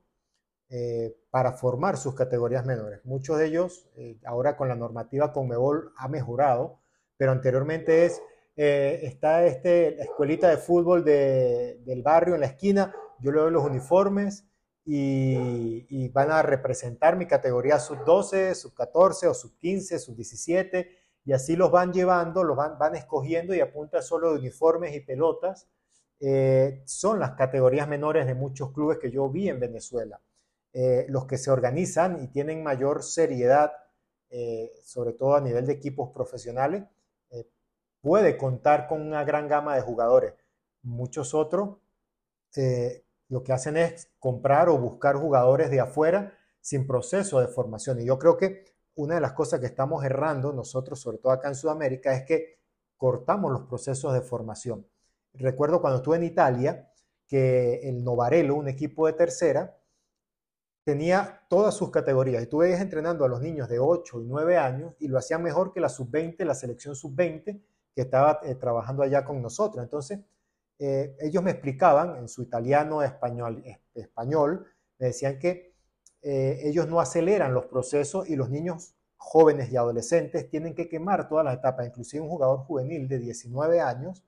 eh, 0.69 1.15
para 1.29 1.53
formar 1.53 1.97
sus 1.97 2.15
categorías 2.15 2.65
menores. 2.65 3.05
Muchos 3.05 3.37
de 3.37 3.47
ellos, 3.47 3.89
eh, 3.95 4.19
ahora 4.25 4.57
con 4.57 4.67
la 4.67 4.75
normativa 4.75 5.31
Conmebol 5.31 5.93
ha 5.97 6.07
mejorado, 6.07 6.79
pero 7.17 7.31
anteriormente 7.31 8.05
es, 8.05 8.21
eh, 8.63 9.07
está 9.07 9.43
este, 9.47 9.99
escuelita 9.99 10.47
de 10.47 10.57
fútbol 10.57 11.03
del 11.03 12.03
barrio 12.03 12.35
en 12.35 12.41
la 12.41 12.45
esquina, 12.45 12.93
yo 13.19 13.31
le 13.31 13.39
doy 13.39 13.49
los 13.49 13.65
uniformes, 13.65 14.45
y, 14.85 16.09
van 16.09 16.29
a 16.29 16.43
representar 16.43 17.17
mi 17.17 17.25
categoría 17.25 17.79
sub-12, 17.79 18.53
sub-14 18.53 19.29
o 19.29 19.33
sub-15, 19.33 19.97
sub-17 19.97 20.87
y 21.25 21.33
así 21.33 21.55
los 21.55 21.71
van 21.71 21.91
llevando, 21.91 22.43
los 22.43 22.55
van, 22.55 22.77
van 22.77 22.95
escogiendo 22.95 23.55
y 23.55 23.61
a 23.61 23.73
punta 23.73 24.03
solo 24.03 24.33
de 24.33 24.39
uniformes 24.39 24.95
y 24.95 24.99
pelotas. 24.99 25.67
Eh, 26.19 26.83
son 26.85 27.19
las 27.19 27.31
categorías 27.31 27.87
menores 27.87 28.27
de 28.27 28.35
muchos 28.35 28.71
clubes 28.73 28.99
que 28.99 29.09
yo 29.09 29.27
vi 29.27 29.49
en 29.49 29.59
Venezuela. 29.59 30.21
Eh, 30.71 31.07
los 31.09 31.25
que 31.25 31.39
se 31.39 31.49
organizan 31.49 32.23
y 32.23 32.27
tienen 32.27 32.61
mayor 32.61 33.01
seriedad, 33.01 33.71
sobre 34.83 35.13
todo 35.13 35.35
a 35.35 35.41
nivel 35.41 35.65
de 35.65 35.73
equipos 35.73 36.11
profesionales, 36.13 36.83
puede 38.01 38.37
contar 38.37 38.87
con 38.87 39.01
una 39.01 39.23
gran 39.23 39.47
gama 39.47 39.75
de 39.75 39.81
jugadores. 39.81 40.33
Muchos 40.81 41.33
otros 41.33 41.77
lo 43.29 43.43
que 43.43 43.53
hacen 43.53 43.77
es 43.77 44.11
comprar 44.19 44.67
o 44.67 44.77
buscar 44.77 45.15
jugadores 45.15 45.71
de 45.71 45.79
afuera 45.79 46.37
sin 46.59 46.85
proceso 46.85 47.39
de 47.39 47.47
formación. 47.47 48.01
Y 48.01 48.05
yo 48.05 48.19
creo 48.19 48.35
que 48.35 48.65
una 48.95 49.15
de 49.15 49.21
las 49.21 49.33
cosas 49.33 49.61
que 49.61 49.67
estamos 49.67 50.03
errando 50.03 50.51
nosotros, 50.51 50.99
sobre 50.99 51.17
todo 51.17 51.31
acá 51.31 51.47
en 51.47 51.55
Sudamérica, 51.55 52.13
es 52.13 52.23
que 52.25 52.59
cortamos 52.97 53.51
los 53.51 53.61
procesos 53.63 54.13
de 54.13 54.21
formación. 54.21 54.85
Recuerdo 55.33 55.79
cuando 55.79 55.97
estuve 55.97 56.17
en 56.17 56.23
Italia 56.23 56.91
que 57.25 57.87
el 57.87 58.03
Novarelo, 58.03 58.55
un 58.55 58.67
equipo 58.67 59.07
de 59.07 59.13
tercera, 59.13 59.77
tenía 60.83 61.45
todas 61.49 61.73
sus 61.73 61.89
categorías. 61.89 62.43
Y 62.43 62.47
tú 62.47 62.57
veías 62.57 62.81
entrenando 62.81 63.23
a 63.23 63.29
los 63.29 63.41
niños 63.41 63.69
de 63.69 63.79
8 63.79 64.21
y 64.21 64.25
9 64.25 64.57
años 64.57 64.93
y 64.99 65.07
lo 65.07 65.17
hacían 65.17 65.41
mejor 65.41 65.71
que 65.71 65.79
la 65.79 65.87
sub-20, 65.87 66.43
la 66.43 66.53
selección 66.53 66.95
sub-20 66.95 67.61
que 67.93 68.01
estaba 68.01 68.39
eh, 68.43 68.55
trabajando 68.55 69.03
allá 69.03 69.23
con 69.23 69.41
nosotros. 69.41 69.83
Entonces, 69.83 70.19
eh, 70.79 71.15
ellos 71.19 71.43
me 71.43 71.51
explicaban 71.51 72.17
en 72.17 72.27
su 72.27 72.41
italiano 72.41 73.03
español, 73.03 73.63
español 73.93 74.65
me 74.97 75.07
decían 75.07 75.37
que 75.37 75.75
eh, 76.21 76.59
ellos 76.63 76.87
no 76.87 76.99
aceleran 76.99 77.53
los 77.53 77.65
procesos 77.65 78.29
y 78.29 78.35
los 78.35 78.49
niños 78.49 78.95
jóvenes 79.17 79.71
y 79.71 79.77
adolescentes 79.77 80.49
tienen 80.49 80.73
que 80.73 80.87
quemar 80.87 81.27
todas 81.27 81.45
las 81.45 81.57
etapas. 81.57 81.85
Inclusive 81.85 82.23
un 82.23 82.29
jugador 82.29 82.59
juvenil 82.59 83.07
de 83.07 83.19
19 83.19 83.81
años 83.81 84.23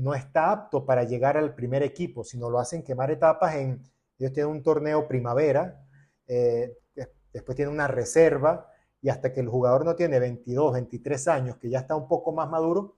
no 0.00 0.14
está 0.14 0.50
apto 0.50 0.84
para 0.84 1.02
llegar 1.04 1.38
al 1.38 1.54
primer 1.54 1.82
equipo, 1.82 2.24
sino 2.24 2.50
lo 2.50 2.58
hacen 2.58 2.82
quemar 2.82 3.10
etapas 3.10 3.54
en, 3.54 3.82
ellos 4.18 4.34
tienen 4.34 4.52
un 4.52 4.62
torneo 4.62 5.08
primavera, 5.08 5.82
después 6.26 7.56
tienen 7.56 7.72
una 7.72 7.88
reserva 7.88 8.70
y 9.02 9.08
hasta 9.08 9.32
que 9.32 9.40
el 9.40 9.48
jugador 9.48 9.84
no 9.84 9.96
tiene 9.96 10.20
22, 10.20 10.72
23 10.72 11.28
años, 11.28 11.56
que 11.56 11.68
ya 11.68 11.80
está 11.80 11.96
un 11.96 12.08
poco 12.08 12.32
más 12.32 12.48
maduro, 12.48 12.96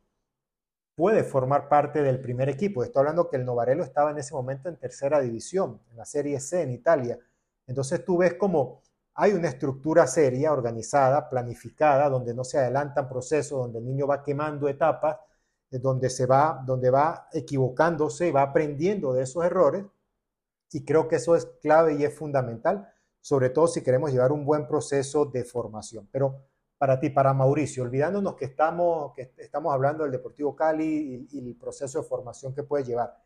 puede 0.94 1.25
formar 1.25 1.68
parte 1.68 2.02
del 2.02 2.20
primer 2.20 2.49
equipo. 2.49 2.84
Estoy 2.84 3.00
hablando 3.00 3.28
que 3.28 3.37
el 3.37 3.44
Novarelo 3.44 3.82
estaba 3.82 4.11
en 4.11 4.18
ese 4.18 4.34
momento 4.34 4.68
en 4.68 4.76
tercera 4.76 5.20
división, 5.20 5.80
en 5.90 5.96
la 5.96 6.04
Serie 6.04 6.38
C 6.40 6.62
en 6.62 6.70
Italia. 6.70 7.18
Entonces 7.66 8.04
tú 8.04 8.18
ves 8.18 8.34
como 8.34 8.82
hay 9.14 9.32
una 9.32 9.49
estructura 9.49 10.06
seria, 10.06 10.52
organizada, 10.52 11.28
planificada, 11.30 12.08
donde 12.11 12.34
no 12.34 12.44
se 12.44 12.58
adelantan 12.58 13.08
procesos, 13.08 13.58
donde 13.58 13.78
el 13.78 13.87
niño 13.87 14.06
va 14.06 14.23
quemando 14.23 14.68
etapas, 14.68 15.18
eh, 15.70 15.78
donde 15.78 16.11
se 16.11 16.26
va, 16.26 16.62
donde 16.66 16.90
va 16.90 17.28
equivocándose, 17.32 18.32
va 18.32 18.42
aprendiendo 18.42 19.12
de 19.12 19.23
esos 19.23 19.44
errores. 19.44 19.84
Y 20.73 20.84
creo 20.84 21.08
que 21.08 21.16
eso 21.16 21.37
es 21.37 21.46
clave 21.62 21.94
y 21.94 22.04
es 22.04 22.14
fundamental, 22.14 22.92
sobre 23.25 23.49
todo 23.49 23.66
si 23.69 23.83
queremos 23.83 24.12
llevar 24.12 24.33
un 24.33 24.45
buen 24.45 24.69
proceso 24.69 25.25
de 25.25 25.45
formación. 25.45 26.07
Pero 26.12 26.45
para 26.76 27.00
ti, 27.00 27.09
para 27.09 27.33
Mauricio, 27.33 27.83
olvidándonos 27.83 28.37
que 28.37 28.45
estamos, 28.45 29.14
que 29.14 29.33
estamos 29.38 29.73
hablando 29.73 30.02
del 30.02 30.12
Deportivo 30.12 30.54
Cali 30.54 31.26
y, 31.33 31.38
el 31.38 31.57
proceso 31.57 32.02
de 32.02 32.07
formación 32.07 32.54
que 32.54 32.64
puede 32.64 32.85
llevar. 32.85 33.16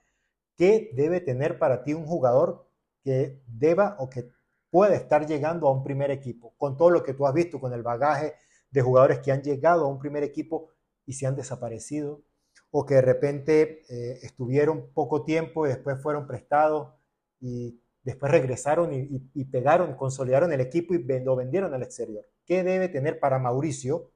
¿Qué 0.57 0.93
debe 0.95 1.21
tener 1.21 1.59
para 1.59 1.83
ti 1.83 1.95
un 1.95 2.07
jugador 2.07 2.71
que 3.03 3.43
deba 3.49 3.97
o 3.99 4.09
que 4.09 4.31
puede 4.71 4.95
estar 4.95 5.27
llegando 5.27 5.67
a 5.67 5.73
un 5.73 5.83
primer 5.83 6.13
equipo? 6.13 6.55
Con 6.57 6.77
todo 6.77 6.91
lo 6.91 7.03
que 7.03 7.15
tú 7.15 7.27
has 7.27 7.35
visto, 7.35 7.59
con 7.59 7.73
el 7.73 7.83
bagaje 7.83 8.37
de 8.71 8.83
jugadores 8.83 9.19
que 9.19 9.33
han 9.33 9.43
llegado 9.43 9.85
a 9.85 9.89
un 9.89 9.99
primer 9.99 10.23
equipo 10.23 10.71
y 11.07 11.15
se 11.15 11.27
han 11.27 11.35
desaparecido, 11.35 12.23
o 12.71 12.87
que 12.87 12.95
de 12.95 13.03
repente 13.03 13.83
eh, 13.89 14.21
estuvieron 14.23 14.93
poco 14.95 15.25
tiempo 15.25 15.67
y 15.67 15.71
después 15.71 16.01
fueron 16.01 16.29
prestados 16.29 16.95
y 17.41 17.81
después 18.09 18.33
regresaron 18.33 18.91
y, 18.91 19.45
pegaron, 19.53 19.95
consolidaron 19.95 20.51
el 20.51 20.63
equipo 20.63 20.95
y 20.95 21.05
lo 21.23 21.37
vendieron 21.37 21.75
al 21.75 21.83
exterior. 21.83 22.25
¿Qué 22.47 22.65
debe 22.65 22.89
tener 22.89 23.21
para 23.21 23.39
Mauricio 23.39 24.13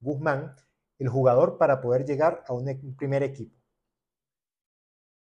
Guzmán 0.00 0.56
el 0.98 1.10
jugador 1.10 1.58
para 1.58 1.82
poder 1.82 2.06
llegar 2.06 2.42
a 2.46 2.54
un, 2.54 2.70
e-, 2.70 2.80
primer 2.96 3.22
equipo? 3.22 3.54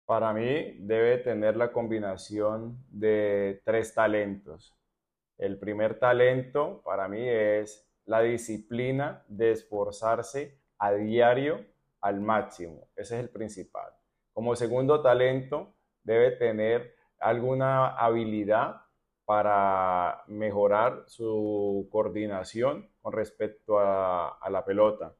Para 0.07 0.33
mí 0.33 0.77
debe 0.79 1.19
tener 1.19 1.55
la 1.55 1.71
combinación 1.71 2.83
de 2.89 3.61
tres 3.63 3.93
talentos. 3.93 4.75
El 5.37 5.59
primer 5.59 5.99
talento 5.99 6.81
para 6.83 7.07
mí 7.07 7.29
es 7.29 7.87
la 8.05 8.21
disciplina 8.21 9.23
de 9.27 9.51
esforzarse 9.51 10.59
a 10.79 10.93
diario 10.93 11.63
al 12.01 12.21
máximo. 12.21 12.89
Ese 12.95 13.17
es 13.17 13.21
el 13.21 13.29
principal. 13.29 13.93
Como 14.33 14.55
segundo 14.55 14.99
talento, 15.03 15.75
debe 16.03 16.31
tener 16.31 16.97
alguna 17.19 17.89
habilidad 17.89 18.81
para 19.25 20.23
mejorar 20.27 21.03
su 21.05 21.87
coordinación 21.91 22.89
con 23.01 23.13
respecto 23.13 23.77
a, 23.79 24.39
la 24.49 24.65
pelota. 24.65 25.15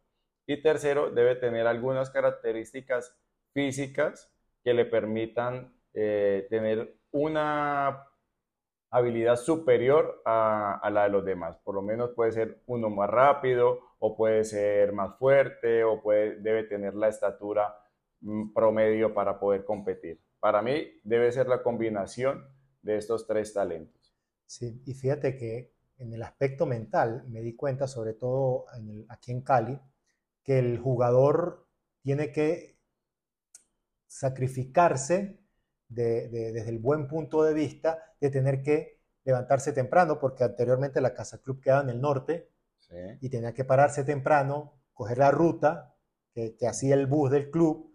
Y 0.48 0.62
tercero, 0.64 1.12
debe 1.12 1.36
tener 1.36 1.68
algunas 1.68 2.10
características 2.10 3.16
físicas 3.54 4.34
que 4.64 4.74
le 4.74 4.86
permitan 4.86 5.76
eh, 5.94 6.48
tener 6.50 6.98
una 7.12 8.10
habilidad 8.92 9.36
superior 9.36 10.22
a, 10.26 10.90
la 10.92 11.04
de 11.04 11.10
los 11.10 11.24
demás. 11.24 11.58
Por 11.58 11.76
lo 11.76 11.82
menos 11.82 12.10
puede 12.16 12.32
ser 12.32 12.64
uno 12.66 12.90
más 12.90 13.10
rápido 13.10 13.80
o 14.00 14.18
puede 14.18 14.44
ser 14.44 14.92
más 14.92 15.18
fuerte 15.18 15.84
o 15.84 16.02
puede, 16.02 16.38
debe 16.38 16.64
tener 16.64 16.96
la 16.96 17.10
estatura 17.10 17.76
mm, 18.22 18.54
promedio 18.54 19.14
para 19.14 19.40
poder 19.40 19.66
competir. 19.66 20.20
Para 20.40 20.62
mí 20.62 20.88
debe 21.04 21.32
ser 21.32 21.48
la 21.48 21.64
combinación 21.64 22.46
de 22.82 22.98
estos 22.98 23.28
tres 23.28 23.54
talentos. 23.54 24.16
Sí, 24.46 24.82
y 24.86 24.94
fíjate 24.94 25.38
que 25.38 25.74
en 25.98 26.14
el 26.14 26.24
aspecto 26.24 26.66
mental 26.66 27.26
me 27.28 27.42
di 27.42 27.56
cuenta, 27.56 27.88
sobre 27.88 28.14
todo 28.14 28.66
aquí 29.10 29.32
en 29.32 29.42
Cali, 29.42 29.80
que 30.44 30.60
el 30.60 30.80
jugador 30.80 31.68
tiene 32.02 32.32
que 32.32 32.80
sacrificarse 34.08 35.40
desde 35.88 36.70
el 36.70 36.80
buen 36.80 37.08
punto 37.08 37.44
de 37.44 37.54
vista 37.54 38.00
de 38.20 38.30
tener 38.30 38.62
que 38.62 39.00
levantarse 39.24 39.74
temprano, 39.74 40.20
porque 40.20 40.44
anteriormente 40.44 41.02
la 41.02 41.14
Casa 41.14 41.42
Club 41.42 41.62
quedaba 41.62 41.84
en 41.84 41.90
el 41.90 42.02
norte 42.02 42.50
y 43.22 43.30
tenía 43.30 43.54
que 43.54 43.66
pararse 43.66 44.04
temprano, 44.04 44.82
coger 44.94 45.20
la 45.20 45.32
ruta 45.32 45.96
que, 46.34 46.56
hacía 46.68 46.96
el 46.96 47.06
bus 47.06 47.30
del 47.30 47.52
club, 47.52 47.89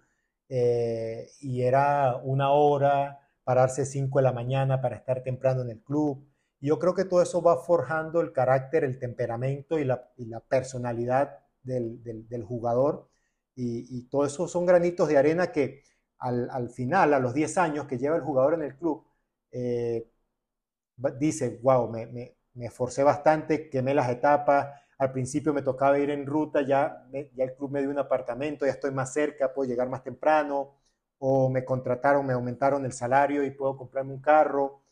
eh, 0.56 1.32
y 1.40 1.62
era 1.62 2.16
una 2.22 2.52
hora, 2.52 3.18
pararse 3.42 3.84
5 3.84 4.20
de 4.20 4.22
la 4.22 4.32
mañana 4.32 4.80
para 4.80 4.94
estar 4.94 5.24
temprano 5.24 5.62
en 5.62 5.70
el 5.70 5.82
club. 5.82 6.24
Yo 6.60 6.78
creo 6.78 6.94
que 6.94 7.04
todo 7.04 7.22
eso 7.22 7.42
va 7.42 7.56
forjando 7.58 8.20
el 8.20 8.32
carácter, 8.32 8.84
el 8.84 9.00
temperamento 9.00 9.80
y 9.80 9.84
la, 9.84 10.04
personalidad 10.48 11.40
del, 11.64 12.44
jugador. 12.46 13.10
Y, 13.56 13.98
y 13.98 14.08
todo 14.08 14.26
eso 14.26 14.46
son 14.46 14.64
granitos 14.64 15.08
de 15.08 15.18
arena 15.18 15.50
que 15.50 15.82
al, 16.18 16.70
final, 16.70 17.14
a 17.14 17.18
los 17.18 17.34
10 17.34 17.58
años 17.58 17.86
que 17.88 17.98
lleva 17.98 18.14
el 18.14 18.22
jugador 18.22 18.54
en 18.54 18.62
el 18.62 18.76
club, 18.76 19.04
eh, 19.50 20.08
dice, 21.18 21.58
wow, 21.62 21.90
me, 21.90 22.06
me, 22.06 22.36
me, 22.54 22.66
esforcé 22.66 23.02
bastante, 23.02 23.68
quemé 23.68 23.92
las 23.92 24.08
etapas, 24.08 24.68
al 24.98 25.12
principio 25.12 25.52
me 25.52 25.62
tocaba 25.62 25.98
ir 25.98 26.10
en 26.10 26.26
ruta, 26.26 26.62
ya, 26.62 27.06
ya 27.12 27.44
el 27.44 27.54
club 27.54 27.70
me 27.72 27.80
dio 27.80 27.90
un 27.90 27.98
apartamento, 27.98 28.66
ya 28.66 28.72
estoy 28.72 28.92
más 28.92 29.12
cerca, 29.12 29.52
puedo 29.52 29.68
llegar 29.68 29.88
más 29.88 30.02
temprano, 30.02 30.74
o 31.18 31.48
me 31.48 31.64
contrataron, 31.64 32.26
me 32.26 32.34
aumentaron 32.34 32.84
el 32.84 32.92
salario 32.92 33.44
y 33.44 33.50
puedo 33.50 33.76
comprarme 33.76 34.12
un 34.12 34.20
carro. 34.20 34.82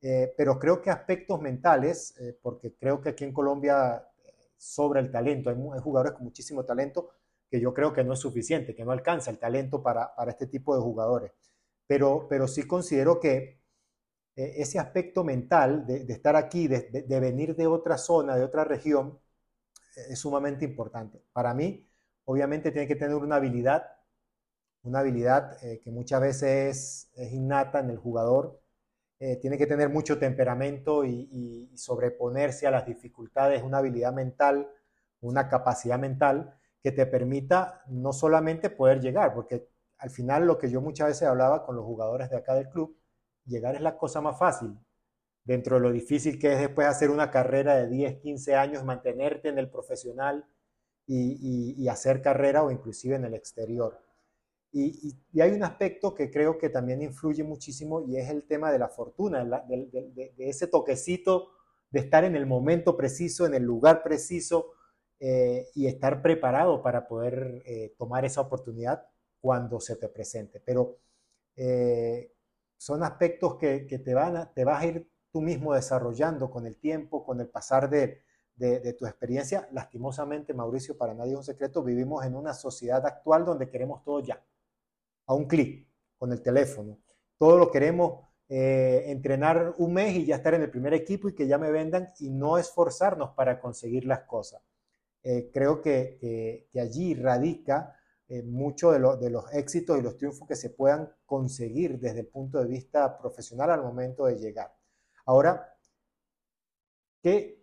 Eh, 0.00 0.34
pero 0.36 0.58
creo 0.58 0.82
que 0.82 0.90
aspectos 0.90 1.40
mentales, 1.40 2.16
eh, 2.18 2.36
porque 2.42 2.74
creo 2.74 3.00
que 3.00 3.10
aquí 3.10 3.24
en 3.24 3.32
Colombia 3.32 4.04
sobra 4.56 5.00
el 5.00 5.10
talento, 5.10 5.50
hay, 5.50 5.56
jugadores 5.80 6.14
con 6.14 6.24
muchísimo 6.24 6.64
talento, 6.64 7.10
que 7.50 7.60
yo 7.60 7.74
creo 7.74 7.92
que 7.92 8.04
no 8.04 8.14
es 8.14 8.20
suficiente, 8.20 8.74
que 8.74 8.84
no 8.84 8.92
alcanza 8.92 9.30
el 9.30 9.38
talento 9.38 9.82
para, 9.82 10.14
este 10.28 10.46
tipo 10.46 10.74
de 10.74 10.82
jugadores. 10.82 11.32
Pero, 11.86 12.26
pero 12.28 12.48
sí 12.48 12.66
considero 12.66 13.20
que 13.20 13.60
eh, 14.36 14.54
ese 14.56 14.78
aspecto 14.78 15.24
mental 15.24 15.86
de, 15.86 16.04
estar 16.08 16.36
aquí, 16.36 16.68
de, 16.68 17.20
venir 17.20 17.54
de 17.56 17.66
otra 17.66 17.98
zona, 17.98 18.36
de 18.36 18.44
otra 18.44 18.64
región, 18.64 19.18
es 19.94 20.18
sumamente 20.18 20.64
importante. 20.64 21.22
Para 21.32 21.54
mí, 21.54 21.88
obviamente, 22.24 22.70
tiene 22.70 22.86
que 22.88 22.96
tener 22.96 23.16
una 23.16 23.36
habilidad, 23.36 23.86
una 24.82 25.00
habilidad 25.00 25.62
eh, 25.64 25.80
que 25.80 25.90
muchas 25.90 26.20
veces 26.20 27.10
es, 27.14 27.32
innata 27.32 27.80
en 27.80 27.90
el 27.90 27.98
jugador. 27.98 28.60
Eh, 29.18 29.36
tiene 29.36 29.56
que 29.56 29.66
tener 29.66 29.88
mucho 29.88 30.18
temperamento 30.18 31.04
y 31.04 31.70
sobreponerse 31.76 32.66
a 32.66 32.72
las 32.72 32.86
dificultades, 32.86 33.62
una 33.62 33.78
habilidad 33.78 34.12
mental, 34.12 34.68
una 35.20 35.48
capacidad 35.48 35.98
mental 35.98 36.58
que 36.82 36.92
te 36.92 37.06
permita 37.06 37.82
no 37.86 38.12
solamente 38.12 38.68
poder 38.68 39.00
llegar, 39.00 39.32
porque 39.34 39.68
al 39.98 40.10
final 40.10 40.46
lo 40.46 40.58
que 40.58 40.68
yo 40.68 40.80
muchas 40.80 41.08
veces 41.08 41.28
hablaba 41.28 41.64
con 41.64 41.76
los 41.76 41.84
jugadores 41.84 42.28
de 42.28 42.36
acá 42.36 42.54
del 42.54 42.68
club, 42.68 42.96
llegar 43.46 43.76
es 43.76 43.80
la 43.80 43.96
cosa 43.96 44.20
más 44.20 44.36
fácil, 44.38 44.76
dentro 45.44 45.76
de 45.76 45.82
lo 45.82 45.92
difícil 45.92 46.38
que 46.38 46.52
es 46.52 46.60
después 46.60 46.86
hacer 46.86 47.10
una 47.10 47.30
carrera 47.30 47.76
de 47.76 47.88
10, 47.88 48.20
15 48.20 48.54
años, 48.54 48.84
mantenerte 48.84 49.48
en 49.48 49.58
el 49.58 49.68
profesional 49.68 50.46
y, 51.06 51.88
hacer 51.88 52.22
carrera 52.22 52.62
o 52.62 52.70
inclusive 52.70 53.16
en 53.16 53.24
el 53.24 53.34
exterior. 53.34 53.98
Y, 54.72 55.18
hay 55.40 55.50
un 55.50 55.62
aspecto 55.64 56.14
que 56.14 56.30
creo 56.30 56.58
que 56.58 56.70
también 56.70 57.02
influye 57.02 57.44
muchísimo 57.44 58.02
y 58.02 58.16
es 58.16 58.30
el 58.30 58.46
tema 58.46 58.72
de 58.72 58.78
la 58.78 58.88
fortuna, 58.88 59.44
de 59.44 60.32
ese 60.38 60.66
toquecito 60.66 61.50
de 61.90 62.00
estar 62.00 62.24
en 62.24 62.36
el 62.36 62.46
momento 62.46 62.96
preciso, 62.96 63.44
en 63.44 63.54
el 63.54 63.64
lugar 63.64 64.02
preciso, 64.02 64.72
eh, 65.24 65.68
y 65.76 65.86
estar 65.86 66.20
preparado 66.20 66.82
para 66.82 67.06
poder 67.06 67.62
eh, 67.64 67.94
tomar 67.96 68.24
esa 68.24 68.40
oportunidad 68.40 69.06
cuando 69.40 69.78
se 69.78 69.94
te 69.94 70.08
presente. 70.08 70.58
Pero 70.58 70.98
eh, 71.54 72.32
son 72.76 73.04
aspectos 73.04 73.56
que, 73.56 73.86
que, 73.86 74.00
te, 74.00 74.14
van 74.14 74.36
a, 74.36 74.52
te 74.52 74.64
vas 74.64 74.82
a 74.82 74.86
ir 74.86 75.08
tú 75.32 75.40
mismo 75.40 75.74
desarrollando 75.74 76.50
con 76.50 76.66
el 76.66 76.76
tiempo, 76.76 77.24
con 77.24 77.40
el 77.40 77.48
pasar 77.48 77.90
de, 77.90 78.22
de, 78.54 78.92
tu 78.92 79.06
experiencia. 79.06 79.68
Lastimosamente, 79.72 80.54
Mauricio, 80.54 80.96
para 80.96 81.14
nadie 81.14 81.32
es 81.32 81.38
un 81.38 81.44
secreto, 81.44 81.82
vivimos 81.82 82.24
en 82.24 82.36
una 82.36 82.54
sociedad 82.54 83.04
actual 83.04 83.44
donde 83.44 83.68
queremos 83.68 84.04
todo 84.04 84.20
ya, 84.20 84.44
a 85.26 85.34
un 85.34 85.46
clic, 85.46 85.88
con 86.16 86.32
el 86.32 86.42
teléfono. 86.42 86.98
Todo 87.38 87.58
lo 87.58 87.70
queremos 87.70 88.28
entrenar 88.48 89.74
un 89.78 89.94
mes 89.94 90.14
y 90.14 90.26
ya 90.26 90.36
estar 90.36 90.52
en 90.52 90.60
el 90.60 90.70
primer 90.70 90.92
equipo 90.92 91.26
y 91.26 91.34
que 91.34 91.46
ya 91.46 91.56
me 91.56 91.70
vendan 91.70 92.12
y 92.18 92.28
no 92.28 92.58
esforzarnos 92.58 93.30
para 93.30 93.58
conseguir 93.58 94.04
las 94.04 94.20
cosas. 94.24 94.62
Eh, 95.24 95.50
creo 95.52 95.80
que, 95.80 96.68
allí 96.74 97.14
radica 97.14 97.96
eh, 98.28 98.42
mucho 98.42 98.90
de, 98.90 99.30
los 99.30 99.52
éxitos 99.52 99.98
y 99.98 100.02
los 100.02 100.16
triunfos 100.16 100.48
que 100.48 100.56
se 100.56 100.70
puedan 100.70 101.12
conseguir 101.26 101.98
desde 102.00 102.20
el 102.20 102.26
punto 102.26 102.58
de 102.58 102.66
vista 102.66 103.18
profesional 103.18 103.70
al 103.70 103.82
momento 103.82 104.26
de 104.26 104.36
llegar. 104.36 104.74
Ahora, 105.24 105.76
¿qué, 107.22 107.58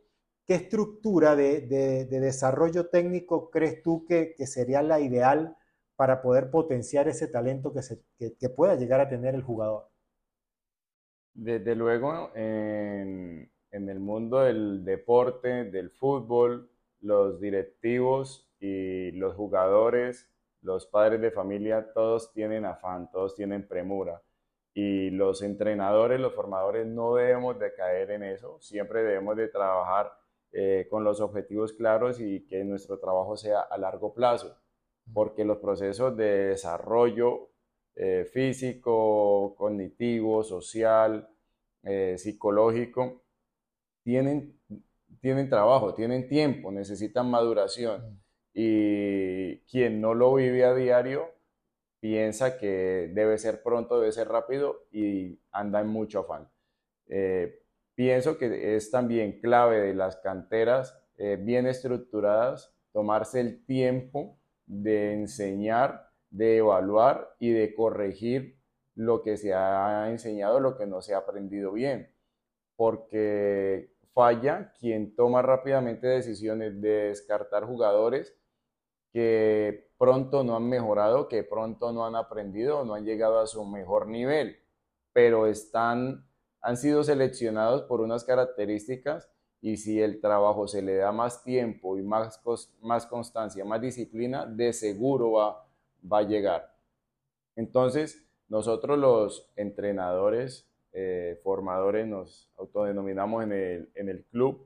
estructura 0.48 1.36
de, 1.36 2.08
desarrollo 2.10 2.90
técnico 2.90 3.52
crees 3.52 3.84
tú 3.84 4.06
que, 4.06 4.36
sería 4.48 4.82
la 4.82 5.00
ideal 5.00 5.56
para 5.96 6.22
poder 6.22 6.50
potenciar 6.50 7.08
ese 7.08 7.28
talento 7.28 7.74
que, 7.74 8.50
pueda 8.50 8.76
llegar 8.76 9.02
a 9.02 9.10
tener 9.10 9.36
el 9.36 9.44
jugador? 9.44 9.90
Desde 11.34 11.76
luego, 11.76 12.32
en 12.36 13.50
el 13.72 14.00
mundo 14.00 14.42
del 14.42 14.84
deporte, 14.84 15.66
del 15.66 15.92
fútbol, 15.92 16.70
los 17.02 17.40
directivos 17.40 18.50
y 18.60 19.12
los 19.12 19.36
jugadores, 19.36 20.30
los 20.62 20.86
padres 20.88 21.22
de 21.22 21.32
familia, 21.32 21.94
todos 21.94 22.34
tienen 22.34 22.66
afán, 22.66 23.10
todos 23.12 23.36
tienen 23.36 23.68
premura. 23.68 24.22
Y 24.80 25.10
los 25.10 25.42
entrenadores, 25.42 26.20
los 26.20 26.34
formadores, 26.34 26.88
no 26.88 27.16
debemos 27.16 27.60
de 27.60 27.74
caer 27.74 28.12
en 28.12 28.24
eso, 28.24 28.58
siempre 28.62 29.04
debemos 29.04 29.36
de 29.36 29.50
trabajar 29.50 30.14
eh, 30.52 30.88
con 30.90 31.04
los 31.04 31.20
objetivos 31.20 31.74
claros 31.74 32.20
y 32.20 32.46
que 32.48 32.64
nuestro 32.64 32.98
trabajo 32.98 33.36
sea 33.36 33.62
a 33.62 33.78
largo 33.78 34.14
plazo, 34.14 34.56
porque 35.14 35.44
los 35.44 35.58
procesos 35.58 36.16
de 36.16 36.50
desarrollo 36.50 37.50
eh, 37.96 38.26
físico, 38.32 39.54
cognitivo, 39.58 40.44
social, 40.44 41.28
eh, 41.84 42.16
psicológico, 42.18 43.24
tienen 44.04 44.60
tienen 45.22 45.50
trabajo, 45.50 45.94
tienen 45.94 46.28
tiempo, 46.28 46.72
necesitan 46.72 47.30
maduración. 47.30 48.22
Y 48.54 49.58
quien 49.72 50.02
no 50.02 50.14
lo 50.14 50.34
vive 50.36 50.64
a 50.64 50.74
diario 50.74 51.28
piensa 52.00 52.58
que 52.58 53.12
debe 53.14 53.38
ser 53.38 53.62
pronto, 53.62 54.00
debe 54.00 54.12
ser 54.12 54.28
rápido 54.28 54.88
y 54.92 55.40
anda 55.52 55.82
en 55.82 55.88
mucho 55.88 56.20
afán. 56.20 56.50
Eh, 57.08 57.64
pienso 57.96 58.38
que 58.38 58.76
es 58.76 58.92
también 58.92 59.40
clave 59.42 59.80
de 59.80 59.94
las 59.94 60.18
canteras 60.18 60.98
eh, 61.18 61.38
bien 61.40 61.68
estructuradas 61.68 62.74
tomarse 62.94 63.42
el 63.42 63.66
tiempo 63.66 64.40
de 64.66 65.14
enseñar, 65.14 66.10
de 66.30 66.58
evaluar 66.58 67.36
y 67.40 67.52
de 67.52 67.74
corregir 67.76 68.60
lo 68.96 69.22
que 69.24 69.38
se 69.38 69.54
ha 69.54 70.10
enseñado, 70.10 70.60
lo 70.60 70.78
que 70.78 70.86
no 70.86 71.02
se 71.02 71.14
ha 71.14 71.20
aprendido 71.20 71.72
bien. 71.74 72.14
Porque 72.76 73.94
falla 74.14 74.74
quien 74.80 75.16
toma 75.16 75.42
rápidamente 75.42 76.08
decisiones 76.08 76.80
de 76.82 77.10
descartar 77.10 77.66
jugadores 77.66 78.38
que 79.12 79.92
pronto 79.98 80.44
no 80.44 80.56
han 80.56 80.68
mejorado, 80.70 81.28
que 81.28 81.44
pronto 81.44 81.92
no 81.92 82.06
han 82.06 82.16
aprendido 82.16 82.86
no 82.86 82.94
han 82.94 83.06
llegado 83.06 83.40
a 83.40 83.48
su 83.48 83.66
mejor 83.66 84.08
nivel, 84.08 84.58
pero 85.14 85.48
están 85.48 86.26
han 86.62 86.78
sido 86.78 87.04
seleccionados 87.04 87.84
por 87.84 88.02
unas 88.02 88.24
características 88.24 89.30
y 89.62 89.78
si 89.78 90.02
el 90.02 90.22
trabajo 90.22 90.68
se 90.68 90.82
le 90.82 90.96
da 90.96 91.12
más 91.12 91.44
tiempo 91.44 91.98
y 91.98 92.02
más, 92.02 92.42
más 92.82 93.06
constancia, 93.06 93.66
más 93.66 93.82
disciplina, 93.82 94.46
de 94.46 94.74
seguro 94.74 95.34
va, 95.34 95.68
va 96.12 96.20
a 96.20 96.24
llegar. 96.24 96.74
Entonces, 97.56 98.26
nosotros 98.48 98.98
los 98.98 99.52
entrenadores, 99.56 100.68
eh, 100.94 101.40
formadores, 101.44 102.08
nos 102.08 102.50
autodenominamos 102.58 103.44
en 103.44 103.52
el, 103.52 103.92
en 103.96 104.10
el 104.10 104.26
club, 104.26 104.66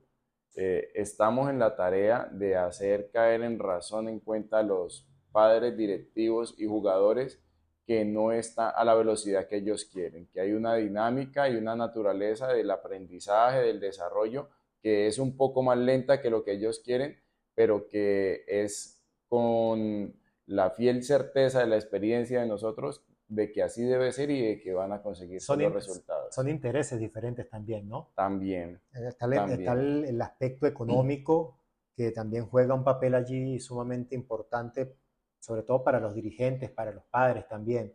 eh, 0.55 0.91
estamos 0.93 1.49
en 1.49 1.59
la 1.59 1.75
tarea 1.75 2.29
de 2.31 2.55
hacer 2.55 3.09
caer 3.11 3.41
en 3.41 3.59
razón 3.59 4.07
en 4.07 4.19
cuenta 4.19 4.59
a 4.59 4.63
los 4.63 5.07
padres, 5.31 5.75
directivos 5.75 6.55
y 6.57 6.67
jugadores 6.67 7.41
que 7.85 8.05
no 8.05 8.31
está 8.31 8.69
a 8.69 8.85
la 8.85 8.95
velocidad 8.95 9.47
que 9.47 9.57
ellos 9.57 9.85
quieren, 9.85 10.27
que 10.31 10.39
hay 10.39 10.53
una 10.53 10.75
dinámica 10.75 11.49
y 11.49 11.55
una 11.55 11.75
naturaleza 11.75 12.47
del 12.47 12.71
aprendizaje, 12.71 13.59
del 13.59 13.79
desarrollo, 13.79 14.49
que 14.81 15.07
es 15.07 15.19
un 15.19 15.35
poco 15.35 15.63
más 15.63 15.77
lenta 15.77 16.21
que 16.21 16.29
lo 16.29 16.43
que 16.43 16.53
ellos 16.53 16.79
quieren, 16.79 17.19
pero 17.55 17.87
que 17.87 18.43
es 18.47 19.01
con 19.27 20.15
la 20.45 20.69
fiel 20.69 21.03
certeza 21.03 21.59
de 21.61 21.67
la 21.67 21.75
experiencia 21.75 22.41
de 22.41 22.47
nosotros 22.47 23.03
de 23.33 23.51
que 23.51 23.63
así 23.63 23.83
debe 23.83 24.11
ser 24.11 24.29
y 24.29 24.41
de 24.41 24.59
que 24.59 24.73
van 24.73 24.91
a 24.91 25.01
conseguir 25.01 25.41
son 25.41 25.61
los 25.61 25.73
resultados. 25.73 26.33
Son 26.33 26.47
intereses 26.47 26.99
diferentes 26.99 27.49
también, 27.49 27.87
¿no? 27.89 28.11
También. 28.15 28.79
Está, 28.93 29.25
el, 29.73 30.21
aspecto 30.21 30.67
económico 30.67 31.57
que 31.95 32.11
también 32.11 32.45
juega 32.45 32.73
un 32.73 32.83
papel 32.83 33.15
allí 33.15 33.59
sumamente 33.59 34.15
importante, 34.15 34.95
sobre 35.39 35.63
todo 35.63 35.83
para 35.83 35.99
los 35.99 36.13
dirigentes, 36.13 36.69
para 36.69 36.91
los 36.91 37.03
padres 37.05 37.47
también. 37.47 37.93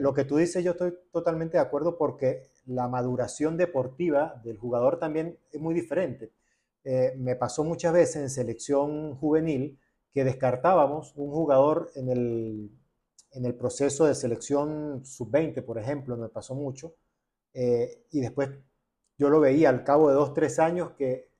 Lo 0.00 0.14
que 0.14 0.24
tú 0.24 0.36
dices 0.36 0.64
yo 0.64 0.72
estoy 0.72 0.94
totalmente 1.12 1.56
de 1.56 1.62
acuerdo 1.62 1.96
porque 1.96 2.50
la 2.66 2.88
maduración 2.88 3.56
deportiva 3.56 4.40
del 4.42 4.56
jugador 4.56 4.98
también 4.98 5.38
es 5.52 5.60
muy 5.60 5.74
diferente. 5.74 6.32
Eh, 6.82 7.14
me 7.18 7.36
pasó 7.36 7.62
muchas 7.62 7.92
veces 7.92 8.16
en 8.16 8.30
selección 8.30 9.14
juvenil 9.16 9.78
que 10.10 10.24
descartábamos 10.24 11.14
un 11.16 11.30
jugador 11.30 11.90
en 11.94 12.08
el, 12.08 12.70
en 13.32 13.44
el 13.44 13.54
proceso 13.54 14.06
de 14.06 14.14
selección 14.14 15.04
sub-20, 15.04 15.64
por 15.64 15.78
ejemplo, 15.78 16.16
me 16.16 16.28
pasó 16.28 16.54
mucho, 16.54 16.94
eh, 17.52 18.06
y 18.10 18.20
después 18.20 18.50
yo 19.18 19.28
lo 19.28 19.40
veía 19.40 19.68
al 19.68 19.84
cabo 19.84 20.08
de 20.08 20.14
dos, 20.14 20.34
tres 20.34 20.58
años 20.58 20.92
que 20.92 21.30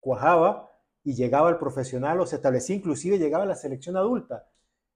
cuajaba 0.00 0.70
y 1.02 1.14
llegaba 1.14 1.48
al 1.48 1.58
profesional 1.58 2.20
o 2.20 2.26
se 2.26 2.36
establecía, 2.36 2.76
inclusive 2.76 3.18
llegaba 3.18 3.44
a 3.44 3.46
la 3.46 3.54
selección 3.54 3.96
adulta. 3.96 4.48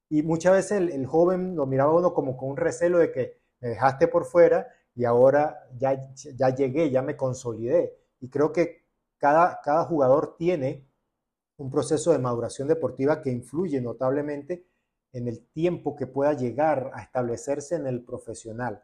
Y 0.09 0.23
muchas 0.23 0.53
veces 0.53 0.81
el, 0.81 1.07
joven 1.07 1.55
lo 1.57 1.67
miraba 1.67 1.95
uno 1.95 2.13
como 2.13 2.37
con 2.37 2.51
un 2.51 2.57
recelo 2.57 2.99
de 2.99 3.13
que 3.13 3.41
me 3.61 3.71
dejaste 3.71 4.09
por 4.09 4.25
fuera 4.25 4.69
y 4.95 5.05
ahora 5.05 5.69
ya, 5.79 6.13
ya 6.15 6.55
llegué, 6.55 6.91
ya 6.91 7.03
me 7.03 7.17
consolidé. 7.17 7.97
Y 8.21 8.29
creo 8.29 8.53
que 8.53 8.85
cada, 9.19 9.61
cada 9.63 9.85
jugador 9.85 10.37
tiene 10.37 10.87
un 11.59 11.71
proceso 11.71 12.13
de 12.13 12.19
maduración 12.19 12.69
deportiva 12.69 13.21
que 13.21 13.31
influye 13.31 13.81
notablemente 13.81 14.70
en 15.13 15.29
el 15.29 15.47
tiempo 15.49 15.97
que 15.97 16.07
pueda 16.07 16.33
llegar 16.35 16.91
a 16.95 17.03
establecerse 17.03 17.77
en 17.77 17.87
el 17.87 18.05
profesional. 18.05 18.83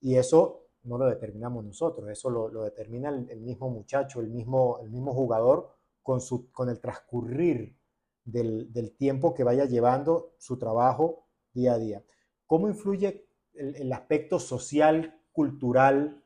Y 0.00 0.16
eso 0.16 0.66
no 0.82 0.98
lo 0.98 1.06
determinamos 1.06 1.64
nosotros, 1.64 2.08
eso 2.08 2.30
lo, 2.30 2.62
determina 2.62 3.10
el, 3.10 3.40
mismo 3.40 3.68
muchacho, 3.68 4.20
el 4.20 4.28
mismo, 4.28 4.78
el 4.80 4.90
mismo 4.90 5.12
jugador 5.12 5.70
con, 6.02 6.20
su, 6.20 6.50
con 6.50 6.68
el 6.68 6.80
transcurrir 6.80 7.76
del, 8.24 8.72
del, 8.72 8.96
tiempo 8.96 9.34
que 9.34 9.44
vaya 9.44 9.64
llevando 9.64 10.34
su 10.38 10.58
trabajo 10.58 11.26
día 11.52 11.74
a 11.74 11.78
día. 11.78 12.04
¿Cómo 12.46 12.68
influye 12.68 13.28
el, 13.54 13.76
el 13.76 13.92
aspecto 13.92 14.38
social 14.38 15.20
cultural 15.32 16.22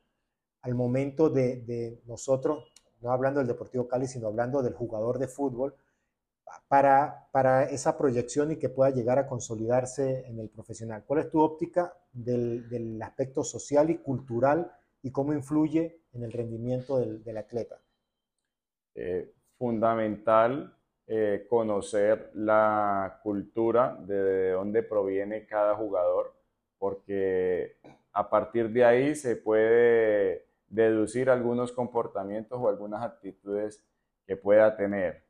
al 0.63 0.75
momento 0.75 1.29
de, 1.29 2.01
nosotros, 2.07 2.73
no 3.01 3.11
hablando 3.11 3.41
del 3.41 3.49
Deportivo 3.49 3.89
Cali, 3.89 4.07
sino 4.07 4.29
hablando 4.29 4.63
del 4.63 4.75
jugador 4.75 5.19
de 5.19 5.29
fútbol, 5.29 5.75
para, 6.69 7.29
para 7.33 7.65
esa 7.65 7.97
proyección 7.99 8.53
y 8.53 8.57
que 8.57 8.69
pueda 8.69 8.91
llegar 8.91 9.19
a 9.19 9.27
consolidarse 9.27 10.27
en 10.27 10.39
el 10.39 10.49
profesional. 10.49 11.05
¿Cuál 11.07 11.21
es 11.21 11.31
tu 11.31 11.41
óptica 11.41 11.95
del, 12.13 13.01
aspecto 13.03 13.45
social 13.45 13.91
y 13.91 13.99
cultural 13.99 14.73
y 15.03 15.11
cómo 15.11 15.33
influye 15.33 16.01
en 16.13 16.25
el 16.25 16.33
rendimiento 16.33 16.99
del, 16.99 17.37
atleta? 17.37 17.79
Eh, 18.95 19.35
fundamental 19.59 20.75
eh, 21.07 21.47
conocer 21.49 22.31
la 22.35 23.21
cultura 23.23 23.97
de 24.01 24.53
dónde 24.53 24.83
proviene 24.83 25.47
cada 25.47 25.75
jugador, 25.75 26.33
porque 26.79 27.77
a 28.13 28.31
partir 28.31 28.71
de 28.71 28.85
ahí 28.85 29.15
se 29.15 29.37
puede 29.37 30.47
deducir 30.69 31.29
algunos 31.29 31.73
comportamientos 31.73 32.59
o 32.61 32.69
algunas 32.69 33.03
actitudes 33.03 33.85
que 34.27 34.37
pueda 34.37 34.77
tener. 34.77 35.23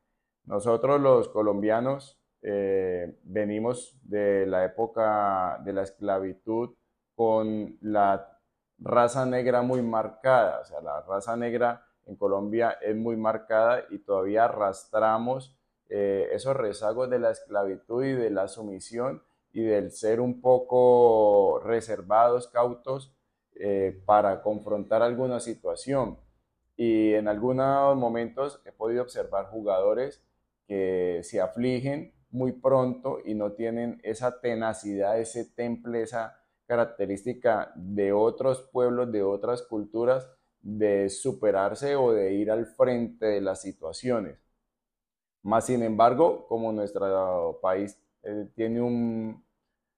Nosotros 0.45 0.99
los 0.99 1.29
colombianos 1.29 2.19
eh, 2.41 3.17
venimos 3.23 3.97
de 4.03 4.45
la 4.45 4.65
época 4.65 5.59
de 5.63 5.73
la 5.73 5.83
esclavitud 5.83 6.71
con 7.15 7.77
la 7.81 8.39
raza 8.79 9.25
negra 9.25 9.61
muy 9.61 9.81
marcada, 9.81 10.59
o 10.61 10.65
sea, 10.65 10.81
la 10.81 11.01
raza 11.01 11.37
negra 11.37 11.85
en 12.05 12.15
Colombia 12.17 12.77
es 12.81 12.95
muy 12.95 13.15
marcada 13.15 13.85
y 13.89 13.99
todavía 13.99 14.45
arrastramos 14.45 15.55
eh, 15.89 16.29
esos 16.33 16.55
rezagos 16.55 17.09
de 17.09 17.19
la 17.19 17.31
esclavitud 17.31 18.03
y 18.03 18.13
de 18.13 18.29
la 18.29 18.47
sumisión 18.47 19.23
y 19.53 19.61
del 19.61 19.91
ser 19.91 20.19
un 20.19 20.41
poco 20.41 21.61
reservados, 21.63 22.47
cautos, 22.47 23.13
eh, 23.55 24.01
para 24.05 24.41
confrontar 24.41 25.03
alguna 25.03 25.39
situación. 25.39 26.17
Y 26.75 27.13
en 27.13 27.27
algunos 27.27 27.95
momentos 27.95 28.61
he 28.65 28.71
podido 28.71 29.03
observar 29.03 29.45
jugadores 29.45 30.23
que 30.73 31.21
se 31.21 31.39
afligen 31.39 32.15
muy 32.31 32.51
pronto 32.51 33.19
y 33.23 33.35
no 33.35 33.51
tienen 33.51 33.99
esa 34.03 34.41
tenacidad, 34.41 35.19
ese 35.19 35.45
temple, 35.45 36.01
esa 36.01 36.35
característica 36.65 37.71
de 37.75 38.11
otros 38.11 38.67
pueblos, 38.71 39.11
de 39.11 39.21
otras 39.21 39.61
culturas, 39.61 40.27
de 40.61 41.09
superarse 41.09 41.95
o 41.95 42.11
de 42.11 42.33
ir 42.33 42.49
al 42.49 42.65
frente 42.65 43.27
de 43.27 43.41
las 43.41 43.61
situaciones. 43.61 44.39
Más 45.43 45.67
sin 45.67 45.83
embargo, 45.83 46.47
como 46.47 46.71
nuestro 46.71 47.59
país 47.61 47.95
eh, 48.23 48.49
tiene 48.55 48.81
un, 48.81 49.45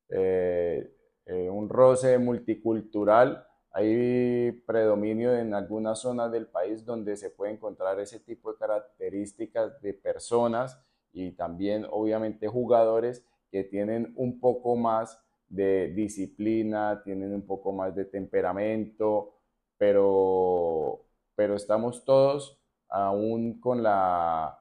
eh, 0.09 0.93
eh, 1.25 1.49
un 1.49 1.69
roce 1.69 2.17
multicultural, 2.17 3.47
hay 3.75 4.53
predominio 4.65 5.35
en 5.35 5.53
algunas 5.53 5.99
zonas 5.99 6.31
del 6.31 6.47
país 6.47 6.85
donde 6.85 7.17
se 7.17 7.29
puede 7.29 7.51
encontrar 7.51 7.99
ese 7.99 8.21
tipo 8.21 8.53
de 8.53 8.57
características 8.57 9.81
de 9.81 9.93
personas 9.93 10.81
y 11.11 11.31
también 11.31 11.85
obviamente 11.91 12.47
jugadores 12.47 13.25
que 13.51 13.65
tienen 13.65 14.13
un 14.15 14.39
poco 14.39 14.77
más 14.77 15.21
de 15.49 15.89
disciplina, 15.89 17.01
tienen 17.03 17.33
un 17.33 17.45
poco 17.45 17.73
más 17.73 17.93
de 17.93 18.05
temperamento, 18.05 19.33
pero, 19.77 21.01
pero 21.35 21.55
estamos 21.55 22.05
todos 22.05 22.57
aún 22.87 23.59
con 23.59 23.83
la, 23.83 24.57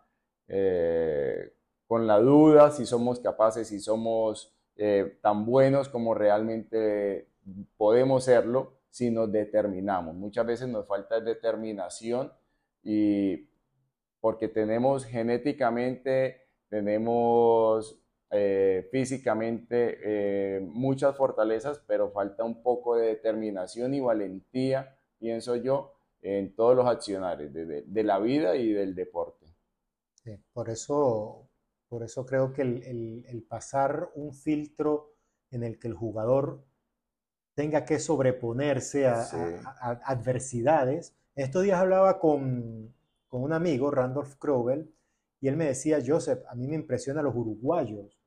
con 1.86 2.06
la 2.08 2.18
duda 2.18 2.72
si 2.72 2.84
somos 2.84 3.20
capaces, 3.20 3.68
si 3.68 3.78
somos 3.78 4.52
eh, 4.74 5.18
tan 5.22 5.46
buenos 5.46 5.88
como 5.88 6.14
realmente 6.14 7.28
podemos 7.76 8.24
serlo 8.24 8.82
si 8.94 9.10
nos 9.10 9.32
determinamos. 9.32 10.14
Muchas 10.14 10.46
veces 10.46 10.68
nos 10.68 10.86
falta 10.86 11.18
determinación 11.20 12.32
y 12.84 13.48
porque 14.20 14.46
tenemos 14.46 15.04
genéticamente, 15.04 16.42
tenemos 16.68 18.00
eh, 18.30 18.88
físicamente 18.92 19.98
eh, 20.04 20.60
muchas 20.60 21.16
fortalezas, 21.16 21.82
pero 21.88 22.12
falta 22.12 22.44
un 22.44 22.62
poco 22.62 22.94
de 22.94 23.08
determinación 23.08 23.94
y 23.94 24.00
valentía, 24.00 24.96
pienso 25.18 25.56
yo, 25.56 25.94
en 26.22 26.54
todos 26.54 26.76
los 26.76 26.86
accionarios 26.86 27.52
de, 27.52 27.82
de 27.82 28.02
la 28.04 28.20
vida 28.20 28.54
y 28.54 28.72
del 28.72 28.94
deporte. 28.94 29.46
por 30.52 30.70
eso 30.70 31.48
por 31.88 32.02
eso 32.02 32.26
creo 32.26 32.52
que 32.52 32.62
el, 32.62 33.46
pasar 33.48 34.10
un 34.14 34.34
filtro 34.34 35.14
en 35.50 35.62
el 35.62 35.78
que 35.78 35.88
el 35.88 35.94
jugador 35.94 36.64
tenga 37.54 37.84
que 37.84 37.98
sobreponerse 37.98 39.06
a, 39.06 39.22
adversidades. 40.04 41.16
Estos 41.34 41.62
días 41.62 41.80
hablaba 41.80 42.18
con, 42.18 42.94
un 43.30 43.52
amigo, 43.52 43.90
Randolph 43.90 44.34
Crowell, 44.38 44.94
y 45.40 45.48
él 45.48 45.56
me 45.56 45.66
decía, 45.66 45.98
Joseph, 46.04 46.44
a 46.48 46.54
mí 46.54 46.68
me 46.68 46.76
impresiona 46.76 47.22
los 47.22 47.34
uruguayos 47.34 48.18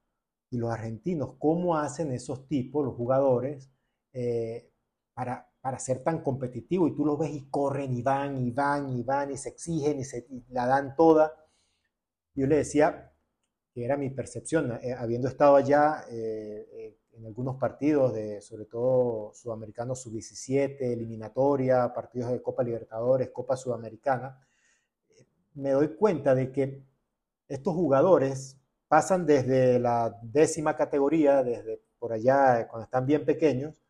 y 0.49 0.57
los 0.57 0.71
argentinos, 0.71 1.35
cómo 1.39 1.77
hacen 1.77 2.11
esos 2.11 2.47
tipos, 2.47 2.85
los 2.85 2.95
jugadores, 2.95 3.71
eh, 4.13 4.69
para, 5.13 5.49
para 5.61 5.79
ser 5.79 6.03
tan 6.03 6.21
competitivos. 6.21 6.91
Y 6.91 6.95
tú 6.95 7.05
los 7.05 7.17
ves 7.17 7.31
y 7.31 7.49
corren 7.49 7.93
y 7.93 8.01
van 8.01 8.37
y 8.37 8.51
van 8.51 8.89
y 8.89 9.03
van 9.03 9.31
y 9.31 9.37
se 9.37 9.49
exigen 9.49 9.99
y, 9.99 10.03
se, 10.03 10.27
y 10.29 10.45
la 10.49 10.67
dan 10.67 10.95
toda. 10.95 11.33
Yo 12.35 12.45
le 12.45 12.57
decía, 12.57 13.11
que 13.73 13.85
era 13.85 13.97
mi 13.97 14.09
percepción, 14.09 14.79
eh, 14.81 14.93
habiendo 14.93 15.27
estado 15.27 15.55
allá 15.55 16.03
eh, 16.09 16.97
en 17.17 17.25
algunos 17.25 17.57
partidos, 17.57 18.13
de, 18.13 18.41
sobre 18.41 18.65
todo 18.65 19.31
sudamericanos 19.33 20.01
sub-17, 20.01 20.81
eliminatoria, 20.81 21.91
partidos 21.93 22.31
de 22.31 22.41
Copa 22.41 22.63
Libertadores, 22.63 23.31
Copa 23.31 23.57
Sudamericana, 23.57 24.39
me 25.55 25.71
doy 25.71 25.95
cuenta 25.95 26.35
de 26.35 26.51
que 26.51 26.83
estos 27.47 27.73
jugadores 27.73 28.57
pasan 28.87 29.25
desde 29.25 29.79
la 29.79 30.17
décima 30.21 30.75
categoría, 30.75 31.43
desde 31.43 31.81
por 31.97 32.13
allá, 32.13 32.67
cuando 32.67 32.85
están 32.85 33.07
bien 33.07 33.25
pequeños, 33.25 33.81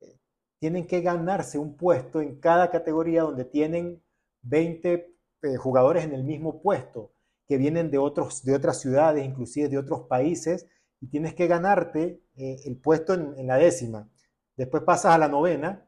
eh, 0.00 0.18
tienen 0.58 0.86
que 0.86 1.02
ganarse 1.02 1.58
un 1.58 1.76
puesto 1.76 2.22
en 2.22 2.40
cada 2.40 2.70
categoría 2.70 3.22
donde 3.22 3.44
tienen 3.44 4.02
20 4.42 5.14
eh, 5.42 5.56
jugadores 5.56 6.04
en 6.04 6.14
el 6.14 6.24
mismo 6.24 6.62
puesto, 6.62 7.12
que 7.46 7.58
vienen 7.58 7.90
de, 7.90 7.98
otros, 7.98 8.42
de 8.44 8.54
otras 8.54 8.80
ciudades, 8.80 9.24
inclusive 9.24 9.68
de 9.68 9.76
otros 9.76 10.06
países, 10.06 10.66
y 11.00 11.08
tienes 11.08 11.34
que 11.34 11.46
ganarte 11.46 12.22
eh, 12.40 12.62
el 12.64 12.78
puesto 12.78 13.12
en, 13.12 13.46
la 13.46 13.56
décima. 13.56 14.08
Después 14.56 14.82
pasas 14.82 15.12
a 15.14 15.18
la 15.18 15.28
novena, 15.28 15.86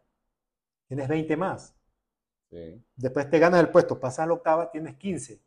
tienes 0.87 1.09
20 1.09 1.35
más. 1.38 1.75
Después 2.95 3.31
te 3.31 3.38
ganas 3.38 3.61
el 3.61 3.71
puesto, 3.71 3.99
pasas 3.99 4.21
a 4.21 4.27
la 4.27 4.35
octava, 4.35 4.71
tienes 4.71 4.97
15. 4.97 5.41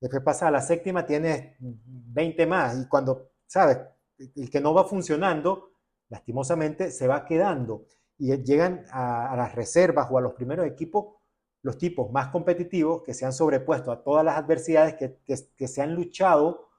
Después 0.00 0.20
pasas 0.24 0.42
a 0.42 0.50
la 0.50 0.60
séptima, 0.60 1.06
tienes 1.06 1.54
20 1.60 2.44
más. 2.46 2.76
Y 2.76 2.88
cuando, 2.88 3.30
¿sabes? 3.46 3.78
El 4.18 4.50
que 4.50 4.60
no 4.60 4.74
va 4.74 4.82
funcionando, 4.82 5.74
lastimosamente, 6.08 6.90
se 6.90 7.06
va 7.06 7.24
quedando. 7.24 7.86
Y 8.18 8.36
llegan 8.42 8.84
a, 8.90 9.36
las 9.36 9.54
reservas 9.54 10.08
o 10.10 10.18
a 10.18 10.22
los 10.22 10.32
primeros 10.34 10.66
equipos 10.66 11.18
los 11.64 11.78
tipos 11.78 12.10
más 12.10 12.32
competitivos 12.32 13.04
que 13.04 13.14
se 13.14 13.24
han 13.24 13.32
sobrepuesto 13.32 13.92
a 13.92 14.02
todas 14.02 14.24
las 14.24 14.36
adversidades, 14.36 14.94
que, 14.96 15.20
que 15.24 15.68
se 15.68 15.82
han 15.82 15.94
luchado 15.94 16.71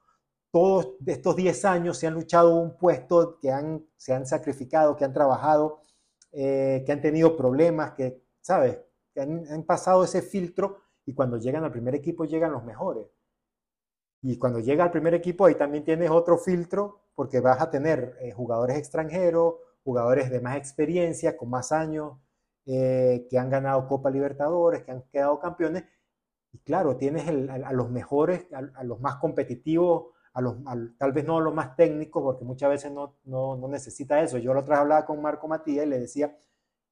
todos 0.54 0.94
estos 1.04 1.34
10 1.34 1.64
años 1.64 1.98
se 1.98 2.06
han 2.06 2.14
luchado 2.14 2.54
un 2.54 2.78
puesto, 2.78 3.40
que 3.40 3.50
han, 3.50 3.84
se 3.96 4.14
han 4.14 4.24
sacrificado, 4.24 4.94
que 4.94 5.04
han 5.04 5.12
trabajado, 5.12 5.82
eh, 6.30 6.84
que 6.86 6.92
han 6.92 7.00
tenido 7.00 7.36
problemas, 7.36 7.94
que, 7.94 8.22
¿sabes? 8.40 8.78
Que 9.12 9.22
han, 9.22 9.64
pasado 9.64 10.04
ese 10.04 10.22
filtro 10.22 10.78
y 11.06 11.12
cuando 11.12 11.38
llegan 11.38 11.64
al 11.64 11.72
primer 11.72 11.96
equipo 11.96 12.24
llegan 12.24 12.52
los 12.52 12.62
mejores. 12.62 13.04
Y 14.22 14.38
cuando 14.38 14.60
llega 14.60 14.84
al 14.84 14.92
primer 14.92 15.14
equipo 15.14 15.44
ahí 15.44 15.56
también 15.56 15.82
tienes 15.82 16.08
otro 16.10 16.38
filtro 16.38 17.00
porque 17.16 17.40
vas 17.40 17.60
a 17.60 17.68
tener 17.68 18.16
eh, 18.20 18.30
jugadores 18.30 18.78
extranjeros, 18.78 19.56
jugadores 19.82 20.30
de 20.30 20.40
más 20.40 20.56
experiencia, 20.56 21.36
con 21.36 21.50
más 21.50 21.72
años, 21.72 22.12
eh, 22.66 23.26
que 23.28 23.40
han 23.40 23.50
ganado 23.50 23.88
Copa 23.88 24.08
Libertadores, 24.08 24.84
que 24.84 24.92
han 24.92 25.02
quedado 25.10 25.40
campeones. 25.40 25.82
Y 26.52 26.58
claro, 26.58 26.96
tienes 26.96 27.26
a, 27.28 27.72
los 27.72 27.90
mejores, 27.90 28.46
a 28.52 28.84
los 28.84 29.00
más 29.00 29.16
competitivos 29.16 30.13
a 30.34 30.40
los, 30.40 30.56
tal 30.98 31.12
vez 31.12 31.24
no 31.24 31.38
a 31.38 31.40
los 31.40 31.54
más 31.54 31.76
técnicos, 31.76 32.22
porque 32.22 32.44
muchas 32.44 32.68
veces 32.68 32.92
no, 32.92 33.14
no, 33.24 33.56
no 33.56 33.68
necesita 33.68 34.20
eso. 34.20 34.36
Yo 34.38 34.52
la 34.52 34.60
otra 34.60 34.74
vez 34.74 34.80
hablaba 34.82 35.06
con 35.06 35.22
Marco 35.22 35.46
Matías 35.46 35.86
y 35.86 35.88
le 35.88 36.00
decía, 36.00 36.36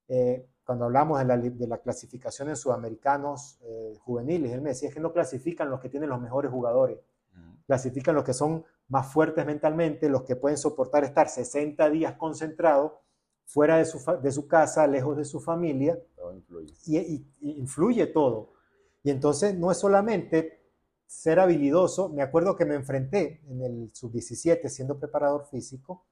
eh, 0.09 0.47
cuando 0.65 0.85
hablamos 0.85 1.19
de 1.19 1.25
la, 1.25 1.37
de 1.37 1.67
la, 1.67 1.79
clasificación 1.79 2.49
en 2.49 2.57
sudamericanos 2.57 3.59
eh, 3.63 3.97
juveniles, 4.01 4.53
él 4.53 4.61
me 4.61 4.71
decía 4.71 4.91
que 4.91 5.01
no 5.01 5.13
clasifican 5.13 5.69
los 5.69 5.81
que 5.81 5.89
tienen 5.89 6.09
los 6.09 6.21
mejores 6.21 6.53
jugadores, 6.53 6.99
clasifican 7.67 8.15
los 8.15 8.25
que 8.25 8.33
son 8.33 8.65
más 8.89 9.13
fuertes 9.13 9.45
mentalmente, 9.45 10.09
los 10.09 10.23
que 10.23 10.37
pueden 10.37 10.59
soportar 10.59 11.03
estar 11.03 11.29
60 11.29 11.91
días 11.91 12.15
concentrados 12.17 12.93
fuera 13.45 13.79
de 13.79 13.85
su, 13.85 13.99
de 14.23 14.31
su 14.31 14.47
casa, 14.47 14.87
lejos 14.87 15.17
de 15.17 15.25
su 15.25 15.41
familia, 15.41 15.99
Y, 16.87 16.97
y, 16.99 17.27
influye 17.41 18.07
todo. 18.07 18.53
Y 19.03 19.11
entonces 19.11 19.55
no 19.57 19.73
es 19.73 19.79
solamente 19.79 20.62
ser 21.07 21.41
habilidoso. 21.41 22.09
Me 22.09 22.23
acuerdo 22.23 22.57
que 22.57 22.65
me 22.65 22.75
enfrenté 22.75 23.43
en 23.49 23.62
el 23.62 23.91
sub-17 23.95 24.69
siendo 24.69 24.99
preparador 24.99 25.47
físico 25.47 26.07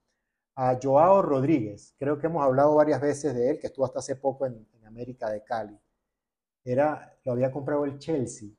a 0.55 0.79
Joao 0.81 1.23
Rodríguez. 1.23 1.95
Creo 1.99 2.19
que 2.19 2.27
hemos 2.27 2.45
hablado 2.45 2.75
varias 2.75 3.01
veces 3.01 3.35
de 3.35 3.51
él, 3.51 3.59
que 3.59 3.69
estuvo 3.69 3.87
hasta 3.87 4.01
hace 4.01 4.17
poco 4.17 4.47
en, 4.47 4.67
América 4.85 5.31
de 5.31 5.45
Cali. 5.45 5.79
Era, 6.65 7.17
lo 7.25 7.31
había 7.31 7.53
comprado 7.53 7.85
el 7.85 7.99
Chelsea. 7.99 8.51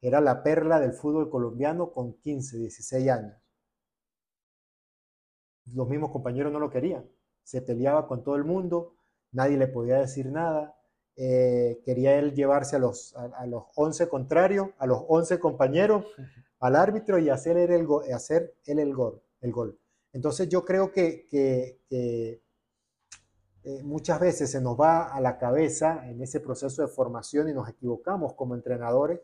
Era 0.00 0.20
la 0.20 0.42
perla 0.42 0.80
del 0.80 0.92
fútbol 0.92 1.30
colombiano 1.30 1.92
con 1.92 2.14
15, 2.14 2.58
16 2.58 3.08
años. 3.08 3.34
Los 5.72 5.88
mismos 5.88 6.10
compañeros 6.10 6.52
no 6.52 6.60
lo 6.60 6.68
querían. 6.68 7.08
Se 7.42 7.62
peleaba 7.62 8.06
con 8.06 8.24
todo 8.24 8.36
el 8.36 8.44
mundo, 8.44 8.96
nadie 9.32 9.56
le 9.56 9.68
podía 9.68 9.98
decir 9.98 10.26
nada. 10.26 10.77
Eh, 11.20 11.80
quería 11.84 12.16
él 12.16 12.32
llevarse 12.32 12.76
a 12.76 12.78
los, 12.78 13.12
a, 13.16 13.44
los 13.46 13.64
11 13.74 14.08
contrarios, 14.08 14.68
a 14.78 14.86
los 14.86 15.02
11 15.08 15.40
compañeros, 15.40 16.04
al 16.60 16.76
árbitro 16.76 17.18
y 17.18 17.28
hacer 17.28 17.56
él 17.56 17.72
el, 17.72 18.14
hacer 18.14 18.54
él 18.66 18.78
el, 18.78 18.94
gol, 18.94 19.20
el 19.40 19.50
gol. 19.50 19.80
Entonces 20.12 20.48
yo 20.48 20.64
creo 20.64 20.92
que, 20.92 21.26
que, 21.28 21.80
eh, 21.90 22.40
muchas 23.82 24.20
veces 24.20 24.52
se 24.52 24.60
nos 24.60 24.80
va 24.80 25.12
a 25.12 25.20
la 25.20 25.38
cabeza 25.38 26.08
en 26.08 26.22
ese 26.22 26.38
proceso 26.38 26.82
de 26.82 26.88
formación 26.88 27.48
y 27.48 27.52
nos 27.52 27.68
equivocamos 27.68 28.34
como 28.34 28.54
entrenadores 28.54 29.20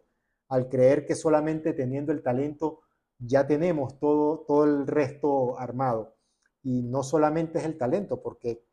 al 0.48 0.68
creer 0.68 1.07
que 1.07 1.14
solamente 1.14 1.74
teniendo 1.74 2.11
el 2.11 2.22
talento 2.24 2.80
ya 3.20 3.46
tenemos 3.46 4.00
todo, 4.00 4.40
todo 4.40 4.64
el 4.64 4.88
resto 4.88 5.57
armado. 5.61 6.16
Y 6.64 6.83
no 6.83 7.04
solamente 7.04 7.61
es 7.61 7.64
el 7.64 7.78
talento, 7.78 8.20
porque 8.20 8.64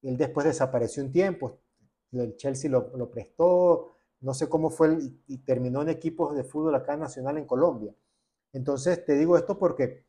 él 0.00 0.16
después 0.16 0.46
desapareció 0.46 1.04
un 1.04 1.12
tiempo, 1.12 1.58
el 2.12 2.36
Chelsea 2.36 2.70
lo, 2.70 3.10
prestó, 3.10 3.96
no 4.20 4.34
sé 4.34 4.48
cómo 4.48 4.70
fue, 4.70 4.98
y 5.26 5.38
terminó 5.38 5.82
en 5.82 5.88
equipos 5.88 6.34
de 6.36 6.44
fútbol 6.44 6.74
acá 6.74 6.96
nacional 6.96 7.38
en 7.38 7.46
Colombia. 7.46 7.94
Entonces, 8.52 9.04
te 9.04 9.14
digo 9.14 9.36
esto 9.36 9.58
porque 9.58 10.06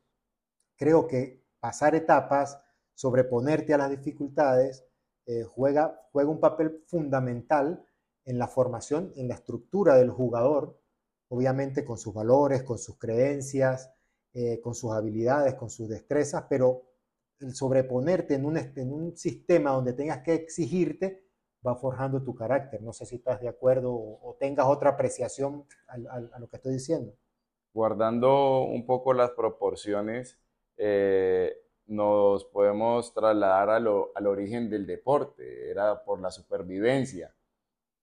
creo 0.76 1.06
que 1.06 1.42
pasar 1.60 1.94
etapas, 1.94 2.60
sobreponerte 2.94 3.74
a 3.74 3.78
las 3.78 3.90
dificultades, 3.90 4.84
eh, 5.26 5.44
juega, 5.44 6.06
juega 6.12 6.30
un 6.30 6.40
papel 6.40 6.82
fundamental 6.86 7.84
en 8.24 8.38
la 8.38 8.48
formación, 8.48 9.12
en 9.16 9.28
la 9.28 9.34
estructura 9.34 9.96
del 9.96 10.10
jugador, 10.10 10.78
obviamente 11.28 11.84
con 11.84 11.96
sus 11.96 12.12
valores, 12.12 12.62
con 12.62 12.78
sus 12.78 12.98
creencias, 12.98 13.90
eh, 14.34 14.60
con 14.60 14.74
sus 14.74 14.92
habilidades, 14.92 15.54
con 15.54 15.70
sus 15.70 15.88
destrezas, 15.88 16.44
pero 16.48 16.82
el 17.40 17.54
sobreponerte 17.54 18.34
en 18.34 18.44
un, 18.44 18.58
en 18.58 18.92
un 18.92 19.16
sistema 19.16 19.70
donde 19.70 19.94
tengas 19.94 20.22
que 20.22 20.34
exigirte, 20.34 21.23
va 21.66 21.76
forjando 21.76 22.22
tu 22.22 22.34
carácter. 22.34 22.82
No 22.82 22.92
sé 22.92 23.06
si 23.06 23.16
estás 23.16 23.40
de 23.40 23.48
acuerdo 23.48 23.92
o, 23.92 24.36
tengas 24.38 24.66
otra 24.66 24.90
apreciación 24.90 25.64
a, 25.88 26.38
lo 26.38 26.48
que 26.48 26.56
estoy 26.56 26.74
diciendo. 26.74 27.14
Guardando 27.72 28.62
un 28.62 28.86
poco 28.86 29.14
las 29.14 29.30
proporciones, 29.30 30.38
eh, 30.76 31.56
nos 31.86 32.44
podemos 32.44 33.12
trasladar 33.12 33.70
al 33.70 34.26
origen 34.26 34.70
del 34.70 34.86
deporte, 34.86 35.70
era 35.70 36.04
por 36.04 36.20
la 36.20 36.30
supervivencia. 36.30 37.34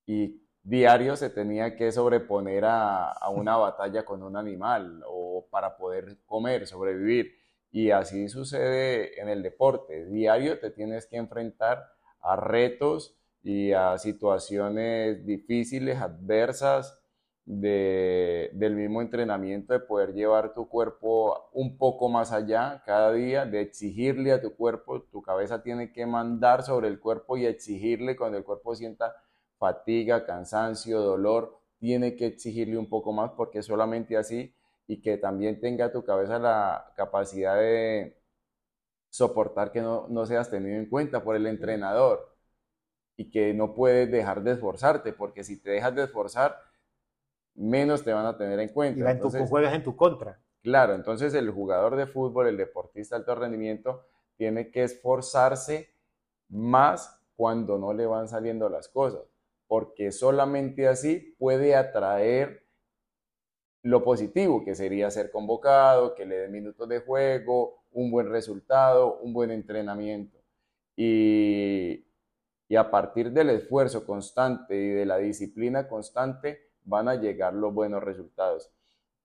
Y 0.05 0.41
diario 0.63 1.15
se 1.15 1.29
tenía 1.29 1.75
que 1.75 1.91
sobreponer 1.91 2.65
a, 2.65 3.11
a 3.11 3.29
una 3.29 3.57
batalla 3.57 4.03
con 4.03 4.23
un 4.23 4.35
animal 4.35 5.03
o 5.07 5.47
para 5.49 5.77
poder 5.77 6.17
comer, 6.25 6.67
sobrevivir. 6.67 7.39
Y 7.71 7.91
así 7.91 8.27
sucede 8.27 9.19
en 9.21 9.29
el 9.29 9.41
deporte. 9.41 10.05
Diario 10.05 10.59
te 10.59 10.71
tienes 10.71 11.07
que 11.07 11.15
enfrentar 11.15 11.87
a 12.19 12.35
retos 12.35 13.17
y 13.43 13.71
a 13.73 13.97
situaciones 13.97 15.25
difíciles, 15.25 15.99
adversas, 15.99 17.01
de, 17.45 18.49
del 18.53 18.75
mismo 18.75 19.01
entrenamiento, 19.01 19.73
de 19.73 19.79
poder 19.79 20.13
llevar 20.13 20.53
tu 20.53 20.67
cuerpo 20.69 21.49
un 21.53 21.77
poco 21.77 22.07
más 22.09 22.31
allá 22.31 22.81
cada 22.85 23.11
día, 23.13 23.45
de 23.45 23.61
exigirle 23.61 24.31
a 24.31 24.41
tu 24.41 24.55
cuerpo, 24.55 25.03
tu 25.03 25.21
cabeza 25.21 25.61
tiene 25.63 25.91
que 25.91 26.05
mandar 26.05 26.63
sobre 26.63 26.87
el 26.87 26.99
cuerpo 26.99 27.37
y 27.37 27.45
exigirle 27.45 28.15
cuando 28.15 28.37
el 28.37 28.43
cuerpo 28.43 28.75
sienta 28.75 29.15
fatiga, 29.57 30.25
cansancio, 30.25 31.01
dolor, 31.01 31.59
tiene 31.79 32.15
que 32.15 32.27
exigirle 32.27 32.77
un 32.77 32.89
poco 32.89 33.11
más 33.11 33.31
porque 33.31 33.61
solamente 33.63 34.17
así 34.17 34.53
y 34.87 35.01
que 35.01 35.17
también 35.17 35.59
tenga 35.59 35.91
tu 35.91 36.03
cabeza 36.03 36.39
la 36.39 36.93
capacidad 36.95 37.55
de 37.55 38.17
soportar 39.09 39.71
que 39.71 39.81
no, 39.81 40.07
no 40.09 40.25
seas 40.25 40.49
tenido 40.49 40.77
en 40.77 40.87
cuenta 40.87 41.23
por 41.23 41.35
el 41.35 41.47
entrenador 41.47 42.30
y 43.21 43.29
que 43.29 43.53
no 43.53 43.75
puedes 43.75 44.09
dejar 44.09 44.41
de 44.41 44.53
esforzarte, 44.53 45.13
porque 45.13 45.43
si 45.43 45.61
te 45.61 45.69
dejas 45.69 45.93
de 45.93 46.05
esforzar, 46.05 46.57
menos 47.53 48.03
te 48.03 48.11
van 48.13 48.25
a 48.25 48.35
tener 48.35 48.59
en 48.59 48.69
cuenta. 48.69 49.07
Y 49.07 49.11
entonces, 49.11 49.47
juegas 49.47 49.75
en 49.75 49.83
tu 49.83 49.95
contra. 49.95 50.39
Claro, 50.63 50.95
entonces 50.95 51.31
el 51.35 51.51
jugador 51.51 51.95
de 51.97 52.07
fútbol, 52.07 52.47
el 52.47 52.57
deportista 52.57 53.15
de 53.15 53.19
alto 53.19 53.35
rendimiento, 53.35 54.07
tiene 54.37 54.71
que 54.71 54.81
esforzarse 54.81 55.93
más 56.49 57.21
cuando 57.35 57.77
no 57.77 57.93
le 57.93 58.07
van 58.07 58.27
saliendo 58.27 58.69
las 58.69 58.89
cosas, 58.89 59.21
porque 59.67 60.11
solamente 60.11 60.87
así 60.87 61.35
puede 61.37 61.75
atraer 61.75 62.65
lo 63.83 64.03
positivo, 64.03 64.63
que 64.65 64.73
sería 64.73 65.11
ser 65.11 65.29
convocado, 65.29 66.15
que 66.15 66.25
le 66.25 66.37
den 66.37 66.51
minutos 66.51 66.89
de 66.89 67.01
juego, 67.01 67.83
un 67.91 68.09
buen 68.09 68.31
resultado, 68.31 69.19
un 69.19 69.31
buen 69.31 69.51
entrenamiento. 69.51 70.39
Y, 70.95 72.05
y 72.71 72.77
a 72.77 72.89
partir 72.89 73.33
del 73.33 73.49
esfuerzo 73.49 74.05
constante 74.05 74.77
y 74.77 74.91
de 74.91 75.05
la 75.05 75.17
disciplina 75.17 75.89
constante 75.89 76.69
van 76.85 77.09
a 77.09 77.15
llegar 77.15 77.53
los 77.53 77.73
buenos 77.73 78.01
resultados. 78.01 78.71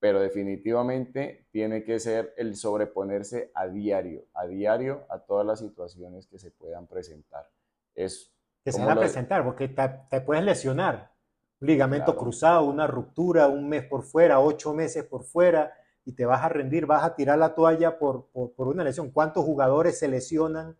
pero 0.00 0.18
definitivamente 0.20 1.46
tiene 1.52 1.84
que 1.84 2.00
ser 2.00 2.34
el 2.36 2.56
sobreponerse 2.56 3.52
a 3.54 3.68
diario, 3.68 4.24
a 4.34 4.46
diario 4.46 5.06
a 5.08 5.20
todas 5.20 5.46
las 5.46 5.60
situaciones 5.60 6.26
que 6.26 6.40
se 6.40 6.50
puedan 6.50 6.88
presentar. 6.88 7.48
Es 7.94 8.34
que 8.64 8.72
se 8.72 8.84
van 8.84 8.98
a 8.98 9.00
presentar, 9.00 9.44
porque 9.44 9.68
te, 9.68 10.20
puedes 10.22 10.44
lesionar. 10.44 11.12
Un 11.60 11.68
ligamento 11.68 12.16
cruzado, 12.16 12.64
una 12.64 12.88
ruptura, 12.88 13.46
un 13.46 13.68
mes 13.68 13.84
por 13.84 14.02
fuera, 14.02 14.40
ocho 14.40 14.74
meses 14.74 15.04
por 15.04 15.22
fuera, 15.22 15.72
y 16.04 16.12
te 16.14 16.26
vas 16.26 16.42
a 16.42 16.48
rendir, 16.48 16.84
vas 16.84 17.04
a 17.04 17.14
tirar 17.14 17.38
la 17.38 17.54
toalla 17.54 17.96
por, 17.98 18.26
por, 18.32 18.66
una 18.66 18.82
lesión. 18.82 19.12
¿Cuántos 19.12 19.44
jugadores 19.44 20.00
se 20.00 20.08
lesionan 20.08 20.76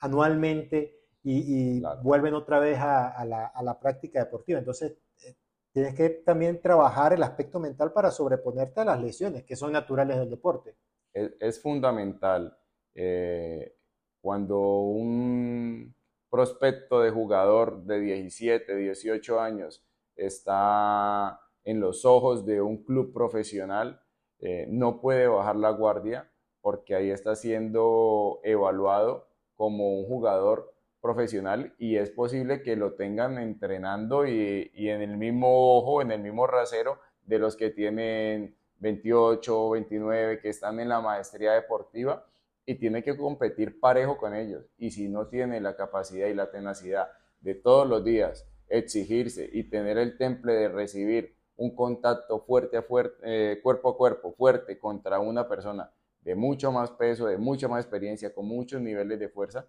anualmente 0.00 1.01
y, 1.24 1.82
vuelven 2.02 2.34
otra 2.34 2.58
vez 2.58 2.78
a, 2.80 3.24
la, 3.24 3.46
a, 3.46 3.62
la, 3.62 3.78
práctica 3.78 4.18
deportiva? 4.18 4.58
Entonces, 4.58 4.96
eh, 5.24 5.36
tienes 5.72 5.94
que 5.94 6.10
también 6.10 6.60
trabajar 6.60 7.12
el 7.12 7.22
aspecto 7.22 7.60
mental 7.60 7.92
para 7.92 8.10
sobreponerte 8.10 8.80
a 8.80 8.84
las 8.84 9.00
lesiones, 9.00 9.44
que 9.44 9.56
son 9.56 9.72
naturales 9.72 10.18
del 10.18 10.30
deporte. 10.30 10.76
Es, 11.12 11.60
fundamental. 11.60 12.56
Eh, 12.94 13.76
cuando 14.20 14.58
un 14.58 15.94
prospecto 16.30 17.00
de 17.00 17.10
jugador 17.10 17.84
de 17.84 18.00
17, 18.00 18.74
18 18.76 19.40
años 19.40 19.84
está 20.16 21.40
en 21.64 21.80
los 21.80 22.04
ojos 22.04 22.44
de 22.44 22.60
un 22.60 22.82
club 22.82 23.12
profesional, 23.12 24.02
eh, 24.38 24.66
no 24.68 25.00
puede 25.00 25.28
bajar 25.28 25.56
la 25.56 25.70
guardia 25.70 26.30
porque 26.60 26.94
ahí 26.94 27.10
está 27.10 27.36
siendo 27.36 28.40
evaluado 28.42 29.28
como 29.54 29.98
un 29.98 30.06
jugador 30.06 30.71
profesional 31.02 31.74
y 31.78 31.96
es 31.96 32.10
posible 32.10 32.62
que 32.62 32.76
lo 32.76 32.94
tengan 32.94 33.36
entrenando 33.36 34.26
y, 34.26 34.70
y 34.72 34.88
en 34.88 35.02
el 35.02 35.18
mismo 35.18 35.76
ojo, 35.76 36.00
en 36.00 36.12
el 36.12 36.22
mismo 36.22 36.46
rasero 36.46 36.98
de 37.26 37.38
los 37.38 37.56
que 37.56 37.70
tienen 37.70 38.56
28 38.78 39.60
o 39.60 39.70
29 39.70 40.40
que 40.40 40.48
están 40.48 40.80
en 40.80 40.88
la 40.88 41.00
maestría 41.00 41.52
deportiva 41.52 42.26
y 42.64 42.76
tiene 42.76 43.02
que 43.02 43.16
competir 43.16 43.80
parejo 43.80 44.16
con 44.16 44.34
ellos. 44.34 44.64
Y 44.78 44.92
si 44.92 45.08
no 45.08 45.26
tiene 45.26 45.60
la 45.60 45.76
capacidad 45.76 46.28
y 46.28 46.34
la 46.34 46.50
tenacidad 46.50 47.08
de 47.40 47.54
todos 47.54 47.88
los 47.88 48.04
días 48.04 48.48
exigirse 48.68 49.48
y 49.52 49.64
tener 49.64 49.98
el 49.98 50.16
temple 50.16 50.54
de 50.54 50.68
recibir 50.68 51.36
un 51.56 51.74
contacto 51.74 52.40
fuerte, 52.40 52.82
eh, 53.22 53.60
cuerpo 53.62 53.90
a 53.90 53.96
cuerpo, 53.96 54.32
fuerte 54.32 54.78
contra 54.78 55.20
una 55.20 55.48
persona 55.48 55.92
de 56.22 56.34
mucho 56.34 56.72
más 56.72 56.90
peso, 56.92 57.26
de 57.26 57.36
mucha 57.36 57.68
más 57.68 57.84
experiencia, 57.84 58.32
con 58.32 58.46
muchos 58.46 58.80
niveles 58.80 59.18
de 59.18 59.28
fuerza, 59.28 59.66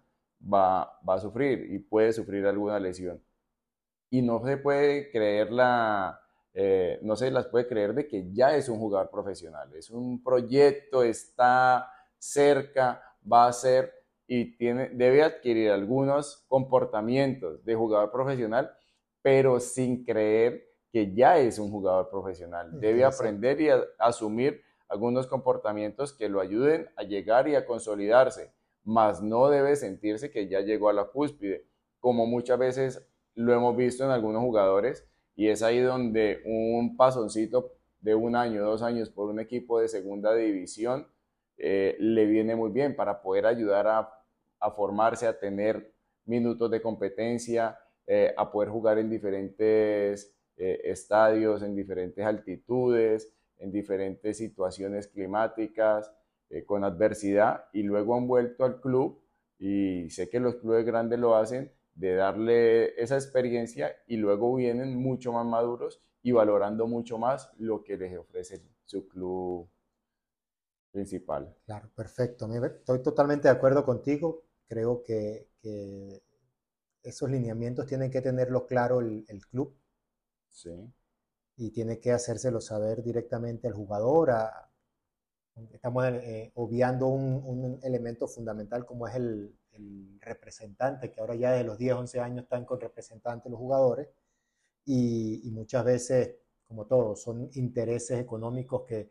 va, 0.52 0.98
va 1.08 1.14
a 1.14 1.18
sufrir 1.18 1.72
y 1.72 1.78
puede 1.78 2.12
sufrir 2.12 2.46
alguna 2.46 2.78
lesión. 2.78 3.22
Y 4.10 4.22
no 4.22 4.44
se 4.44 4.56
puede 4.56 5.10
creer 5.10 5.50
la, 5.50 6.20
eh, 6.52 7.00
no 7.02 7.16
se 7.16 7.30
las 7.32 7.46
puede 7.46 7.66
creer 7.66 7.94
de 7.94 8.06
que 8.06 8.32
ya 8.32 8.54
es 8.54 8.68
un 8.68 8.78
jugador 8.78 9.10
profesional, 9.10 9.74
es 9.74 9.90
un 9.90 10.22
proyecto, 10.22 11.02
está 11.02 11.90
cerca, 12.16 13.02
va 13.30 13.48
a 13.48 13.52
ser 13.52 13.92
y 14.26 14.56
tiene, 14.56 14.88
debe 14.90 15.22
adquirir 15.22 15.70
algunos 15.72 16.44
comportamientos 16.48 17.64
de 17.64 17.74
jugador 17.74 18.12
profesional, 18.12 18.70
pero 19.20 19.58
sin 19.58 20.04
creer 20.04 20.64
que 20.92 21.12
ya 21.12 21.38
es 21.38 21.58
un 21.58 21.72
jugador 21.72 22.08
profesional. 22.08 22.80
Debe 22.80 23.04
aprender 23.04 23.60
y 23.60 23.68
asumir 23.98 24.62
algunos 24.88 25.26
comportamientos 25.26 26.12
que 26.12 26.28
lo 26.28 26.40
ayuden 26.40 26.88
a 26.96 27.02
llegar 27.02 27.48
y 27.48 27.56
a 27.56 27.66
consolidarse, 27.66 28.53
mas 28.84 29.22
no 29.22 29.48
debe 29.48 29.76
sentirse 29.76 30.30
que 30.30 30.48
ya 30.48 30.60
llegó 30.60 30.88
a 30.88 30.92
la 30.92 31.04
cúspide, 31.04 31.66
como 32.00 32.26
muchas 32.26 32.58
veces 32.58 33.06
lo 33.34 33.52
hemos 33.54 33.76
visto 33.76 34.04
en 34.04 34.10
algunos 34.10 34.42
jugadores, 34.42 35.08
y 35.34 35.48
es 35.48 35.62
ahí 35.62 35.80
donde 35.80 36.42
un 36.44 36.96
pasoncito 36.96 37.72
de 38.00 38.14
un 38.14 38.36
año, 38.36 38.62
dos 38.62 38.82
años 38.82 39.10
por 39.10 39.30
un 39.30 39.40
equipo 39.40 39.80
de 39.80 39.88
segunda 39.88 40.34
división 40.34 41.08
eh, 41.56 41.96
le 41.98 42.26
viene 42.26 42.54
muy 42.54 42.70
bien 42.70 42.94
para 42.94 43.22
poder 43.22 43.46
ayudar 43.46 43.86
a, 43.88 44.70
formarse, 44.70 45.26
a 45.26 45.38
tener 45.38 45.92
minutos 46.24 46.70
de 46.70 46.80
competencia, 46.80 47.78
eh, 48.06 48.32
a 48.36 48.50
poder 48.50 48.70
jugar 48.70 48.98
en 48.98 49.10
diferentes 49.10 50.34
eh, 50.56 50.80
estadios, 50.84 51.62
en 51.62 51.74
diferentes 51.74 52.24
altitudes, 52.24 53.32
en 53.58 53.72
diferentes 53.72 54.38
situaciones 54.38 55.06
climáticas, 55.06 56.12
con 56.62 56.84
adversidad, 56.84 57.64
y 57.72 57.82
luego 57.82 58.16
han 58.16 58.28
vuelto 58.28 58.64
al 58.64 58.80
club, 58.80 59.20
y 59.58 60.08
sé 60.10 60.28
que 60.28 60.38
los 60.38 60.56
clubes 60.56 60.84
grandes 60.84 61.18
lo 61.18 61.34
hacen, 61.34 61.72
de 61.94 62.14
darle 62.14 63.00
esa 63.00 63.14
experiencia 63.14 63.94
y 64.06 64.16
luego 64.16 64.54
vienen 64.54 64.96
mucho 64.96 65.32
más 65.32 65.46
maduros 65.46 66.02
y 66.22 66.32
valorando 66.32 66.86
mucho 66.86 67.18
más 67.18 67.50
lo 67.58 67.84
que 67.84 67.96
les 67.96 68.16
ofrece 68.18 68.62
su 68.84 69.06
club 69.08 69.68
principal. 70.90 71.54
Claro, 71.66 71.90
perfecto. 71.94 72.48
Estoy 72.52 73.02
totalmente 73.02 73.48
de 73.48 73.54
acuerdo 73.54 73.84
contigo. 73.84 74.44
Creo 74.68 75.02
que, 75.02 75.48
esos 77.02 77.30
lineamientos 77.30 77.86
tienen 77.86 78.10
que 78.10 78.22
tenerlo 78.22 78.66
claro 78.66 79.00
el, 79.00 79.46
club. 79.50 79.76
Sí. 80.48 80.70
Y 81.56 81.70
tiene 81.70 82.00
que 82.00 82.12
hacérselo 82.12 82.60
saber 82.60 83.02
directamente 83.02 83.66
al 83.68 83.74
jugador. 83.74 84.30
Estamos 85.72 86.04
eh, 86.06 86.52
obviando 86.54 87.08
un, 87.08 87.78
elemento 87.82 88.26
fundamental 88.26 88.84
como 88.86 89.06
es 89.08 89.14
el, 89.16 89.54
representante, 90.20 91.10
que 91.10 91.20
ahora 91.20 91.34
ya 91.34 91.50
de 91.50 91.64
los 91.64 91.76
10, 91.76 91.94
11 91.94 92.20
años 92.20 92.44
están 92.44 92.64
con 92.64 92.80
representantes 92.80 93.50
los 93.50 93.58
jugadores. 93.58 94.08
Y, 94.86 95.50
muchas 95.52 95.84
veces, 95.84 96.36
como 96.68 96.86
todo, 96.86 97.16
son 97.16 97.50
intereses 97.54 98.20
económicos 98.20 98.84
que, 98.86 99.10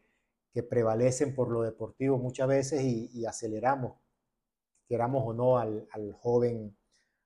que 0.54 0.64
prevalecen 0.64 1.36
por 1.36 1.50
lo 1.50 1.64
deportivo 1.64 2.18
muchas 2.18 2.48
veces 2.48 2.82
y, 2.82 3.26
aceleramos, 3.26 3.98
queramos 4.88 5.24
o 5.26 5.34
no, 5.34 5.58
al, 5.58 5.88
joven 6.14 6.76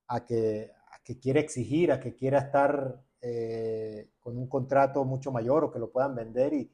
a 0.08 0.26
que, 0.26 0.72
que 1.04 1.20
quiera 1.20 1.40
exigir, 1.40 1.92
a 1.92 2.00
que 2.00 2.16
quiera 2.16 2.40
estar 2.40 3.04
eh, 3.22 4.10
con 4.20 4.38
un 4.38 4.48
contrato 4.48 5.06
mucho 5.06 5.32
mayor 5.32 5.64
o 5.64 5.72
que 5.72 5.80
lo 5.80 5.92
puedan 5.92 6.16
vender 6.16 6.54
y, 6.54 6.72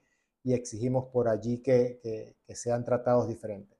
exigimos 0.51 1.05
por 1.13 1.29
allí 1.29 1.61
que, 1.61 2.35
sean 2.49 2.83
tratados 2.83 3.29
diferentes. 3.29 3.79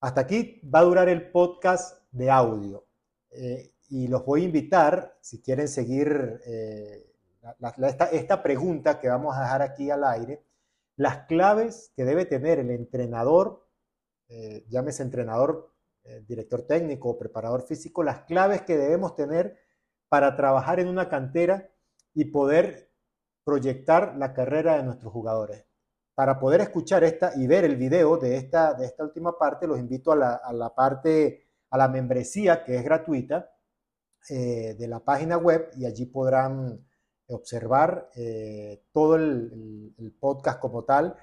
Hasta 0.00 0.20
aquí 0.20 0.60
va 0.72 0.78
a 0.78 0.84
durar 0.84 1.08
el 1.08 1.32
podcast 1.32 2.04
de 2.12 2.30
audio 2.30 2.86
eh, 3.30 3.72
y 3.88 4.06
los 4.06 4.24
voy 4.24 4.42
a 4.42 4.44
invitar, 4.44 5.18
si 5.20 5.42
quieren 5.42 5.66
seguir 5.66 6.40
eh, 6.46 7.04
esta, 8.12 8.42
pregunta 8.42 9.00
que 9.00 9.08
vamos 9.08 9.36
a 9.36 9.40
dejar 9.40 9.62
aquí 9.62 9.90
al 9.90 10.04
aire, 10.04 10.44
las 10.96 11.26
claves 11.26 11.92
que 11.96 12.04
debe 12.04 12.26
tener 12.26 12.60
el 12.60 12.70
entrenador, 12.70 13.66
eh, 14.28 14.64
llámese 14.68 15.02
entrenador, 15.02 15.74
director 16.26 16.62
técnico 16.62 17.10
o 17.10 17.18
preparador 17.18 17.66
físico, 17.66 18.02
las 18.02 18.20
claves 18.20 18.62
que 18.62 18.78
debemos 18.78 19.14
tener 19.14 19.58
para 20.08 20.36
trabajar 20.36 20.80
en 20.80 20.88
una 20.88 21.10
cantera 21.10 21.70
y 22.14 22.26
poder 22.26 22.87
proyectar 23.48 24.14
la 24.18 24.34
carrera 24.34 24.76
de 24.76 24.82
nuestros 24.82 25.10
jugadores. 25.10 25.64
Para 26.14 26.38
poder 26.38 26.60
escuchar 26.60 27.02
esta 27.02 27.32
y 27.34 27.46
ver 27.46 27.64
el 27.64 27.76
video 27.76 28.18
de 28.18 28.36
esta, 28.36 28.74
de 28.74 28.84
esta 28.84 29.04
última 29.04 29.38
parte, 29.38 29.66
los 29.66 29.78
invito 29.78 30.12
a 30.12 30.52
la, 30.52 30.74
parte, 30.76 31.48
a 31.70 31.78
la 31.78 31.88
membresía 31.88 32.62
que 32.62 32.76
es 32.76 32.84
gratuita 32.84 33.50
eh, 34.28 34.76
de 34.78 34.86
la 34.86 35.00
página 35.00 35.38
web 35.38 35.70
y 35.78 35.86
allí 35.86 36.04
podrán 36.04 36.86
observar 37.28 38.10
eh, 38.16 38.84
todo 38.92 39.16
el, 39.16 40.14
podcast 40.20 40.60
como 40.60 40.84
tal, 40.84 41.16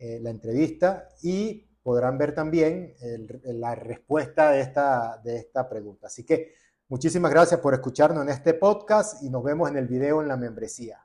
eh, 0.00 0.18
la 0.20 0.30
entrevista 0.30 1.06
y 1.22 1.64
podrán 1.80 2.18
ver 2.18 2.34
también 2.34 2.96
la 3.44 3.76
respuesta 3.76 4.50
de 4.50 4.62
esta, 4.62 5.20
de 5.22 5.36
esta 5.36 5.68
pregunta. 5.68 6.08
Así 6.08 6.26
que 6.26 6.54
muchísimas 6.88 7.30
gracias 7.30 7.60
por 7.60 7.72
escucharnos 7.72 8.24
en 8.24 8.30
este 8.30 8.54
podcast 8.54 9.22
y 9.22 9.30
nos 9.30 9.44
vemos 9.44 9.70
en 9.70 9.76
el 9.76 9.86
video 9.86 10.20
en 10.20 10.26
la 10.26 10.36
membresía. 10.36 11.04